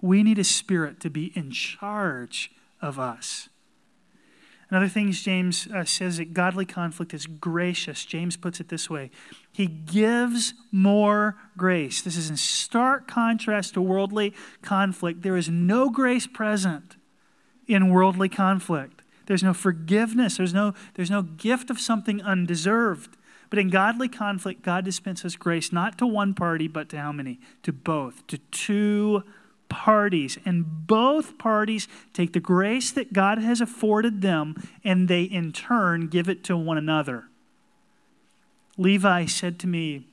we 0.00 0.22
need 0.22 0.38
a 0.38 0.44
spirit 0.44 1.00
to 1.00 1.10
be 1.10 1.32
in 1.34 1.50
charge 1.50 2.52
of 2.80 2.96
us. 2.96 3.48
Another 4.74 4.88
thing 4.88 5.12
James 5.12 5.68
uh, 5.72 5.84
says 5.84 6.16
that 6.16 6.34
godly 6.34 6.66
conflict 6.66 7.14
is 7.14 7.26
gracious. 7.28 8.04
James 8.04 8.36
puts 8.36 8.58
it 8.58 8.70
this 8.70 8.90
way 8.90 9.12
He 9.52 9.68
gives 9.68 10.52
more 10.72 11.36
grace. 11.56 12.02
This 12.02 12.16
is 12.16 12.28
in 12.28 12.36
stark 12.36 13.06
contrast 13.06 13.74
to 13.74 13.80
worldly 13.80 14.34
conflict. 14.62 15.22
There 15.22 15.36
is 15.36 15.48
no 15.48 15.90
grace 15.90 16.26
present 16.26 16.96
in 17.68 17.88
worldly 17.88 18.28
conflict. 18.28 19.02
There's 19.26 19.44
no 19.44 19.54
forgiveness. 19.54 20.38
There's 20.38 20.52
no, 20.52 20.74
there's 20.94 21.08
no 21.08 21.22
gift 21.22 21.70
of 21.70 21.78
something 21.78 22.20
undeserved. 22.20 23.16
But 23.50 23.60
in 23.60 23.70
godly 23.70 24.08
conflict, 24.08 24.62
God 24.62 24.84
dispenses 24.84 25.36
grace 25.36 25.70
not 25.70 25.98
to 25.98 26.06
one 26.06 26.34
party, 26.34 26.66
but 26.66 26.88
to 26.88 26.98
how 26.98 27.12
many? 27.12 27.38
To 27.62 27.72
both, 27.72 28.26
to 28.26 28.38
two 28.38 29.22
parties, 29.74 30.38
and 30.44 30.86
both 30.86 31.36
parties 31.36 31.88
take 32.12 32.32
the 32.32 32.38
grace 32.38 32.92
that 32.92 33.12
God 33.12 33.38
has 33.38 33.60
afforded 33.60 34.22
them 34.22 34.54
and 34.84 35.08
they 35.08 35.24
in 35.24 35.50
turn 35.52 36.06
give 36.06 36.28
it 36.28 36.44
to 36.44 36.56
one 36.56 36.78
another. 36.78 37.24
Levi 38.78 39.26
said 39.26 39.58
to 39.58 39.66
me 39.66 40.06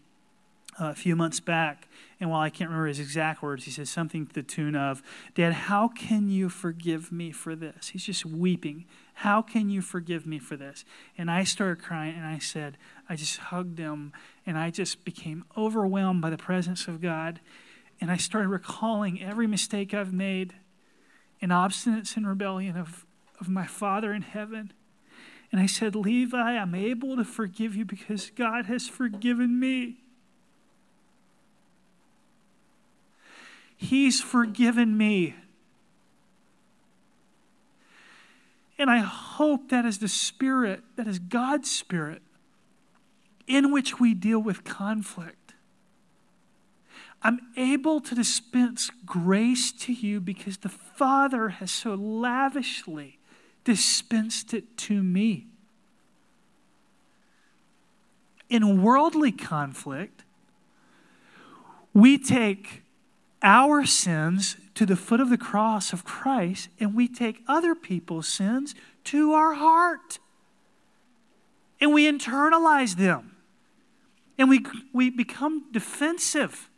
uh, 0.79 0.89
a 0.89 0.95
few 0.95 1.15
months 1.15 1.39
back, 1.39 1.87
and 2.19 2.31
while 2.31 2.41
I 2.41 2.49
can't 2.49 2.71
remember 2.71 2.87
his 2.87 2.99
exact 2.99 3.43
words, 3.43 3.65
he 3.65 3.71
said 3.71 3.87
something 3.87 4.25
to 4.25 4.33
the 4.33 4.41
tune 4.41 4.75
of, 4.75 5.03
Dad, 5.35 5.53
how 5.53 5.87
can 5.87 6.27
you 6.29 6.49
forgive 6.49 7.11
me 7.11 7.31
for 7.31 7.55
this? 7.55 7.89
He's 7.89 8.05
just 8.05 8.25
weeping. 8.25 8.85
How 9.13 9.43
can 9.43 9.69
you 9.69 9.81
forgive 9.81 10.25
me 10.25 10.39
for 10.39 10.57
this? 10.57 10.85
And 11.19 11.29
I 11.29 11.43
started 11.43 11.83
crying 11.83 12.15
and 12.15 12.25
I 12.25 12.39
said, 12.39 12.77
I 13.07 13.15
just 13.15 13.37
hugged 13.37 13.77
him 13.77 14.11
and 14.43 14.57
I 14.57 14.71
just 14.71 15.05
became 15.05 15.45
overwhelmed 15.55 16.21
by 16.21 16.31
the 16.31 16.37
presence 16.37 16.87
of 16.87 16.99
God. 16.99 17.39
And 18.01 18.11
I 18.11 18.17
started 18.17 18.49
recalling 18.49 19.21
every 19.21 19.45
mistake 19.45 19.93
I've 19.93 20.11
made 20.11 20.55
in 21.39 21.51
obstinance 21.51 22.17
and 22.17 22.27
rebellion 22.27 22.75
of, 22.75 23.05
of 23.39 23.47
my 23.47 23.67
Father 23.67 24.11
in 24.11 24.23
heaven. 24.23 24.73
And 25.51 25.61
I 25.61 25.67
said, 25.67 25.95
Levi, 25.95 26.37
I'm 26.57 26.73
able 26.73 27.15
to 27.15 27.23
forgive 27.23 27.75
you 27.75 27.85
because 27.85 28.31
God 28.31 28.65
has 28.65 28.87
forgiven 28.87 29.59
me. 29.59 29.97
He's 33.77 34.21
forgiven 34.21 34.97
me. 34.97 35.35
And 38.77 38.89
I 38.89 38.99
hope 38.99 39.69
that 39.69 39.85
is 39.85 39.99
the 39.99 40.07
Spirit, 40.07 40.81
that 40.95 41.07
is 41.07 41.19
God's 41.19 41.69
Spirit, 41.69 42.21
in 43.45 43.71
which 43.71 43.99
we 43.99 44.13
deal 44.13 44.39
with 44.39 44.63
conflict. 44.63 45.40
I'm 47.23 47.39
able 47.55 48.01
to 48.01 48.15
dispense 48.15 48.89
grace 49.05 49.71
to 49.73 49.93
you 49.93 50.19
because 50.19 50.57
the 50.57 50.69
Father 50.69 51.49
has 51.49 51.71
so 51.71 51.93
lavishly 51.93 53.19
dispensed 53.63 54.53
it 54.53 54.75
to 54.77 55.03
me. 55.03 55.45
In 58.49 58.81
worldly 58.81 59.31
conflict, 59.31 60.23
we 61.93 62.17
take 62.17 62.81
our 63.43 63.85
sins 63.85 64.57
to 64.75 64.85
the 64.85 64.95
foot 64.95 65.19
of 65.19 65.29
the 65.29 65.37
cross 65.37 65.93
of 65.93 66.03
Christ 66.03 66.69
and 66.79 66.95
we 66.95 67.07
take 67.07 67.43
other 67.47 67.75
people's 67.75 68.27
sins 68.27 68.73
to 69.05 69.33
our 69.33 69.53
heart. 69.53 70.19
And 71.79 71.93
we 71.93 72.11
internalize 72.11 72.95
them. 72.95 73.35
And 74.37 74.49
we, 74.49 74.65
we 74.93 75.09
become 75.09 75.65
defensive. 75.71 76.69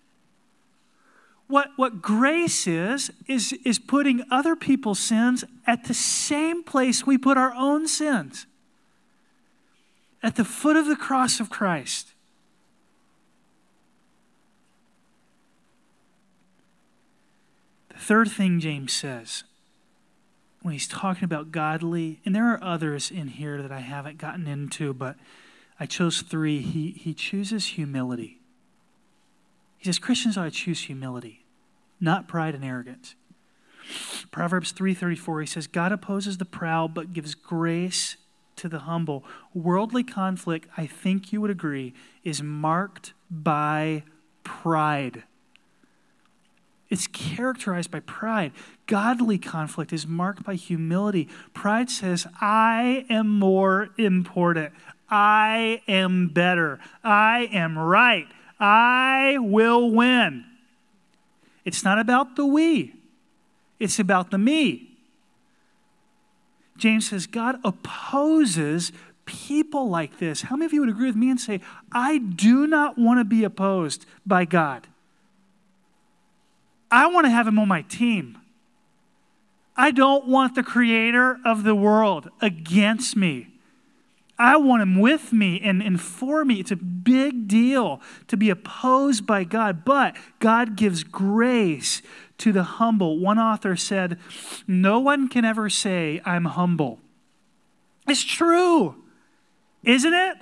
What, 1.54 1.70
what 1.76 2.02
grace 2.02 2.66
is, 2.66 3.12
is, 3.28 3.54
is 3.64 3.78
putting 3.78 4.24
other 4.32 4.56
people's 4.56 4.98
sins 4.98 5.44
at 5.68 5.84
the 5.84 5.94
same 5.94 6.64
place 6.64 7.06
we 7.06 7.16
put 7.16 7.38
our 7.38 7.54
own 7.54 7.88
sins 7.88 8.48
at 10.24 10.36
the 10.36 10.46
foot 10.46 10.76
of 10.76 10.88
the 10.88 10.96
cross 10.96 11.40
of 11.40 11.52
Christ. 11.52 12.14
The 17.90 18.00
third 18.00 18.32
thing 18.32 18.60
James 18.60 18.92
says 18.92 19.44
when 20.64 20.72
he's 20.74 20.88
talking 20.88 21.24
about 21.24 21.52
godly, 21.52 22.20
and 22.26 22.34
there 22.36 22.52
are 22.52 22.64
others 22.64 23.12
in 23.12 23.28
here 23.28 23.62
that 23.62 23.72
I 23.72 23.82
haven't 23.82 24.18
gotten 24.18 24.48
into, 24.48 24.92
but 24.92 25.18
I 25.80 25.86
chose 25.86 26.24
three. 26.24 26.62
He, 26.62 26.90
he 26.90 27.14
chooses 27.14 27.68
humility. 27.68 28.40
He 29.78 29.86
says 29.86 30.00
Christians 30.00 30.36
ought 30.36 30.46
to 30.46 30.50
choose 30.50 30.86
humility, 30.86 31.43
not 32.04 32.28
pride 32.28 32.54
and 32.54 32.64
arrogance. 32.64 33.16
Proverbs 34.32 34.72
3:34 34.72 35.42
he 35.42 35.48
says 35.48 35.68
God 35.68 35.92
opposes 35.92 36.38
the 36.38 36.46
proud 36.46 36.94
but 36.94 37.14
gives 37.14 37.36
grace 37.36 38.18
to 38.56 38.70
the 38.70 38.80
humble. 38.80 39.24
Worldly 39.54 40.04
conflict, 40.04 40.68
I 40.78 40.86
think 40.86 41.34
you 41.34 41.42
would 41.42 41.50
agree, 41.50 41.94
is 42.24 42.42
marked 42.44 43.14
by 43.30 44.04
pride. 44.44 45.24
It's 46.90 47.08
characterized 47.08 47.90
by 47.90 48.02
pride. 48.02 48.52
Godly 48.86 49.40
conflict 49.40 49.92
is 49.92 50.06
marked 50.06 50.44
by 50.44 50.54
humility. 50.54 51.28
Pride 51.54 51.90
says, 51.90 52.28
I 52.40 53.06
am 53.10 53.28
more 53.28 53.90
important. 53.98 54.74
I 55.10 55.82
am 55.88 56.28
better. 56.28 56.80
I 57.04 57.50
am 57.52 57.80
right. 57.80 58.28
I 58.60 59.38
will 59.40 59.90
win. 59.90 60.46
It's 61.66 61.84
not 61.84 62.00
about 62.00 62.36
the 62.36 62.46
we, 62.46 62.96
it's 63.80 64.00
about 64.00 64.32
the 64.32 64.38
me. 64.38 64.90
James 66.78 67.10
says 67.10 67.28
God 67.28 67.60
opposes 67.64 68.92
people 69.26 69.90
like 69.90 70.20
this. 70.20 70.42
How 70.42 70.56
many 70.56 70.66
of 70.66 70.74
you 70.74 70.82
would 70.82 70.90
agree 70.90 71.08
with 71.08 71.16
me 71.16 71.30
and 71.30 71.40
say, 71.40 71.62
I 71.92 72.18
do 72.18 72.68
not 72.68 72.98
want 72.98 73.20
to 73.20 73.24
be 73.24 73.44
opposed 73.44 74.06
by 74.26 74.46
God? 74.46 74.88
I 76.92 77.08
want 77.08 77.26
to 77.26 77.32
have 77.32 77.48
him 77.48 77.58
on 77.60 77.68
my 77.68 77.84
team. 77.84 78.38
I 79.76 79.92
don't 79.92 80.28
want 80.28 80.56
the 80.56 80.64
creator 80.64 81.40
of 81.46 81.64
the 81.64 81.74
world 81.74 82.30
against 82.42 83.16
me. 83.16 83.53
I 84.38 84.58
want 84.58 84.82
him 84.82 85.00
with 85.00 85.32
me 85.32 85.62
and, 85.62 85.82
and 85.82 86.02
for 86.02 86.44
me. 86.44 86.60
It's 86.60 86.72
a 86.72 86.76
big 86.76 87.48
deal 87.48 88.02
to 88.28 88.36
be 88.36 88.50
opposed 88.50 89.28
by 89.28 89.44
God, 89.44 89.86
but 89.86 90.16
God 90.40 90.76
gives 90.76 91.04
grace 91.04 92.02
to 92.40 92.52
the 92.52 92.64
humble. 92.64 93.20
One 93.20 93.38
author 93.38 93.76
said, 93.76 94.18
No 94.68 95.00
one 95.00 95.28
can 95.28 95.46
ever 95.46 95.70
say, 95.70 96.20
I'm 96.26 96.46
humble. 96.46 97.00
It's 98.08 98.24
true, 98.24 98.96
isn't 99.84 100.14
it? 100.14 100.38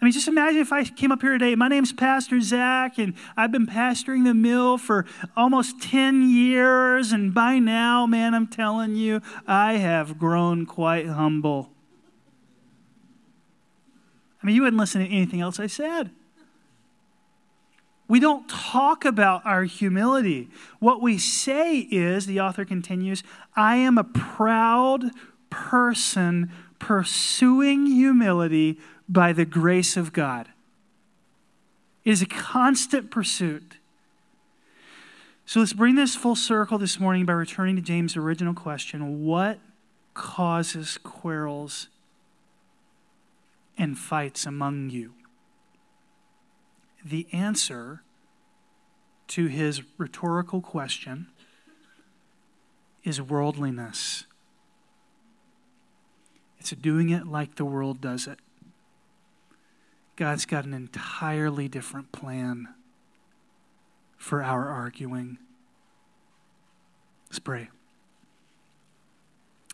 I 0.00 0.04
mean, 0.04 0.12
just 0.12 0.28
imagine 0.28 0.60
if 0.60 0.72
I 0.72 0.84
came 0.84 1.10
up 1.10 1.20
here 1.20 1.32
today. 1.32 1.56
My 1.56 1.66
name's 1.66 1.92
Pastor 1.92 2.40
Zach, 2.40 2.98
and 2.98 3.14
I've 3.36 3.50
been 3.50 3.66
pastoring 3.66 4.22
the 4.24 4.32
mill 4.32 4.78
for 4.78 5.04
almost 5.36 5.82
10 5.82 6.30
years. 6.30 7.10
And 7.10 7.34
by 7.34 7.58
now, 7.58 8.06
man, 8.06 8.32
I'm 8.32 8.46
telling 8.46 8.94
you, 8.94 9.20
I 9.44 9.72
have 9.74 10.16
grown 10.16 10.66
quite 10.66 11.08
humble. 11.08 11.70
I 14.42 14.46
mean, 14.46 14.54
you 14.56 14.62
wouldn't 14.62 14.78
listen 14.78 15.04
to 15.04 15.08
anything 15.08 15.40
else 15.40 15.58
I 15.58 15.66
said. 15.66 16.10
We 18.08 18.20
don't 18.20 18.48
talk 18.48 19.04
about 19.04 19.44
our 19.44 19.64
humility. 19.64 20.48
What 20.78 21.02
we 21.02 21.18
say 21.18 21.80
is, 21.80 22.24
the 22.26 22.40
author 22.40 22.64
continues, 22.64 23.22
I 23.54 23.76
am 23.76 23.98
a 23.98 24.04
proud 24.04 25.10
person 25.50 26.50
pursuing 26.78 27.86
humility 27.86 28.78
by 29.08 29.32
the 29.32 29.44
grace 29.44 29.96
of 29.96 30.12
God. 30.12 30.48
It 32.04 32.12
is 32.12 32.22
a 32.22 32.26
constant 32.26 33.10
pursuit. 33.10 33.76
So 35.44 35.60
let's 35.60 35.72
bring 35.72 35.94
this 35.94 36.14
full 36.14 36.36
circle 36.36 36.78
this 36.78 36.98
morning 37.00 37.26
by 37.26 37.34
returning 37.34 37.76
to 37.76 37.82
James' 37.82 38.16
original 38.16 38.54
question 38.54 39.24
What 39.24 39.58
causes 40.14 40.98
quarrels 40.98 41.88
and 43.78 43.96
fights 43.96 44.44
among 44.44 44.90
you? 44.90 45.14
The 47.04 47.28
answer 47.32 48.02
to 49.28 49.46
his 49.46 49.82
rhetorical 49.96 50.60
question 50.60 51.28
is 53.04 53.22
worldliness. 53.22 54.24
It's 56.58 56.70
doing 56.72 57.10
it 57.10 57.26
like 57.26 57.54
the 57.54 57.64
world 57.64 58.00
does 58.00 58.26
it. 58.26 58.40
God's 60.16 60.44
got 60.44 60.64
an 60.64 60.74
entirely 60.74 61.68
different 61.68 62.10
plan 62.10 62.68
for 64.16 64.42
our 64.42 64.68
arguing. 64.68 65.38
Let's 67.30 67.38
pray. 67.38 67.68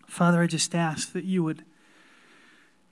Father, 0.07 0.42
I 0.42 0.46
just 0.46 0.74
ask 0.74 1.12
that 1.12 1.24
you 1.24 1.42
would 1.42 1.64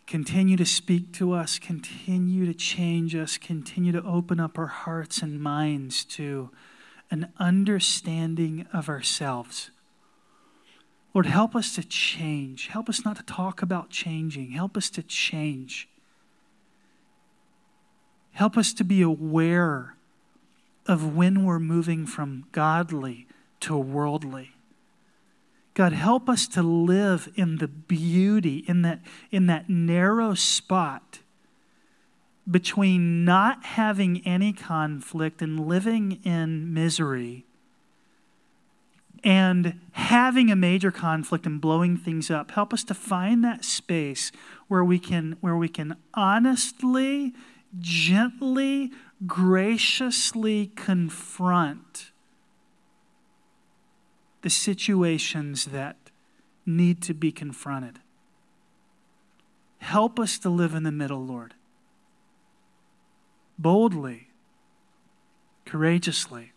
continue 0.07 0.57
to 0.57 0.66
speak 0.66 1.12
to 1.14 1.32
us, 1.32 1.59
continue 1.59 2.46
to 2.46 2.55
change 2.55 3.14
us, 3.14 3.38
continue 3.38 3.92
to 3.92 4.03
open 4.03 4.40
up 4.40 4.59
our 4.59 4.66
hearts 4.66 5.22
and 5.22 5.40
minds 5.40 6.05
to 6.05 6.50
an 7.11 7.32
understanding 7.38 8.66
of 8.72 8.88
ourselves. 8.88 9.70
Lord, 11.14 11.26
help 11.26 11.55
us 11.55 11.74
to 11.74 11.84
change. 11.84 12.68
Help 12.68 12.88
us 12.88 13.05
not 13.05 13.16
to 13.16 13.22
talk 13.22 13.61
about 13.61 13.90
changing. 13.90 14.53
Help 14.53 14.76
us 14.76 14.88
to 14.90 15.03
change. 15.03 15.88
Help 18.32 18.57
us 18.57 18.72
to 18.72 18.84
be 18.84 19.03
aware 19.03 19.96
of 20.86 21.14
when 21.14 21.44
we're 21.44 21.59
moving 21.59 22.07
from 22.07 22.46
godly 22.50 23.26
to 23.61 23.76
worldly. 23.76 24.53
God, 25.75 25.93
help 25.93 26.29
us 26.29 26.47
to 26.49 26.62
live 26.62 27.31
in 27.35 27.57
the 27.57 27.68
beauty, 27.68 28.64
in 28.68 28.83
that, 28.83 29.01
in 29.31 29.47
that 29.47 29.70
narrow 29.70 30.35
spot 30.35 31.20
between 32.51 33.25
not 33.25 33.64
having 33.64 34.20
any 34.27 34.53
conflict 34.53 35.41
and 35.41 35.66
living 35.66 36.20
in 36.25 36.75
misery 36.75 37.47
and 39.25 39.79
having 39.93 40.51
a 40.51 40.57
major 40.57 40.91
conflict 40.91 41.47
and 41.47 41.61
blowing 41.61 41.97
things 41.97 42.31
up. 42.31 42.51
Help 42.51 42.75
us 42.75 42.83
to 42.85 42.95
find 42.95 43.45
that 43.45 43.64
space 43.64 44.33
where 44.68 44.85
we 44.85 44.99
can, 44.99 45.37
where 45.41 45.57
we 45.57 45.68
can 45.68 45.97
honestly 46.14 47.33
gently, 47.79 48.91
graciously 49.27 50.66
confront 50.75 52.11
the 54.43 54.51
situations 54.51 55.66
that 55.66 55.97
need 56.66 57.03
to 57.03 57.14
be 57.14 57.32
confronted. 57.32 58.01
Help 59.78 60.20
us 60.20 60.38
to 60.38 60.49
live 60.49 60.74
in 60.74 60.82
the 60.82 60.93
middle, 60.93 61.24
Lord. 61.24 61.55
Boldly, 63.59 64.28
courageously, 65.64 66.53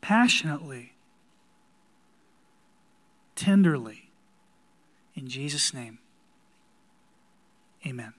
passionately, 0.00 0.94
tenderly. 3.34 4.10
In 5.14 5.28
Jesus' 5.28 5.72
name, 5.72 5.98
Amen. 7.86 8.14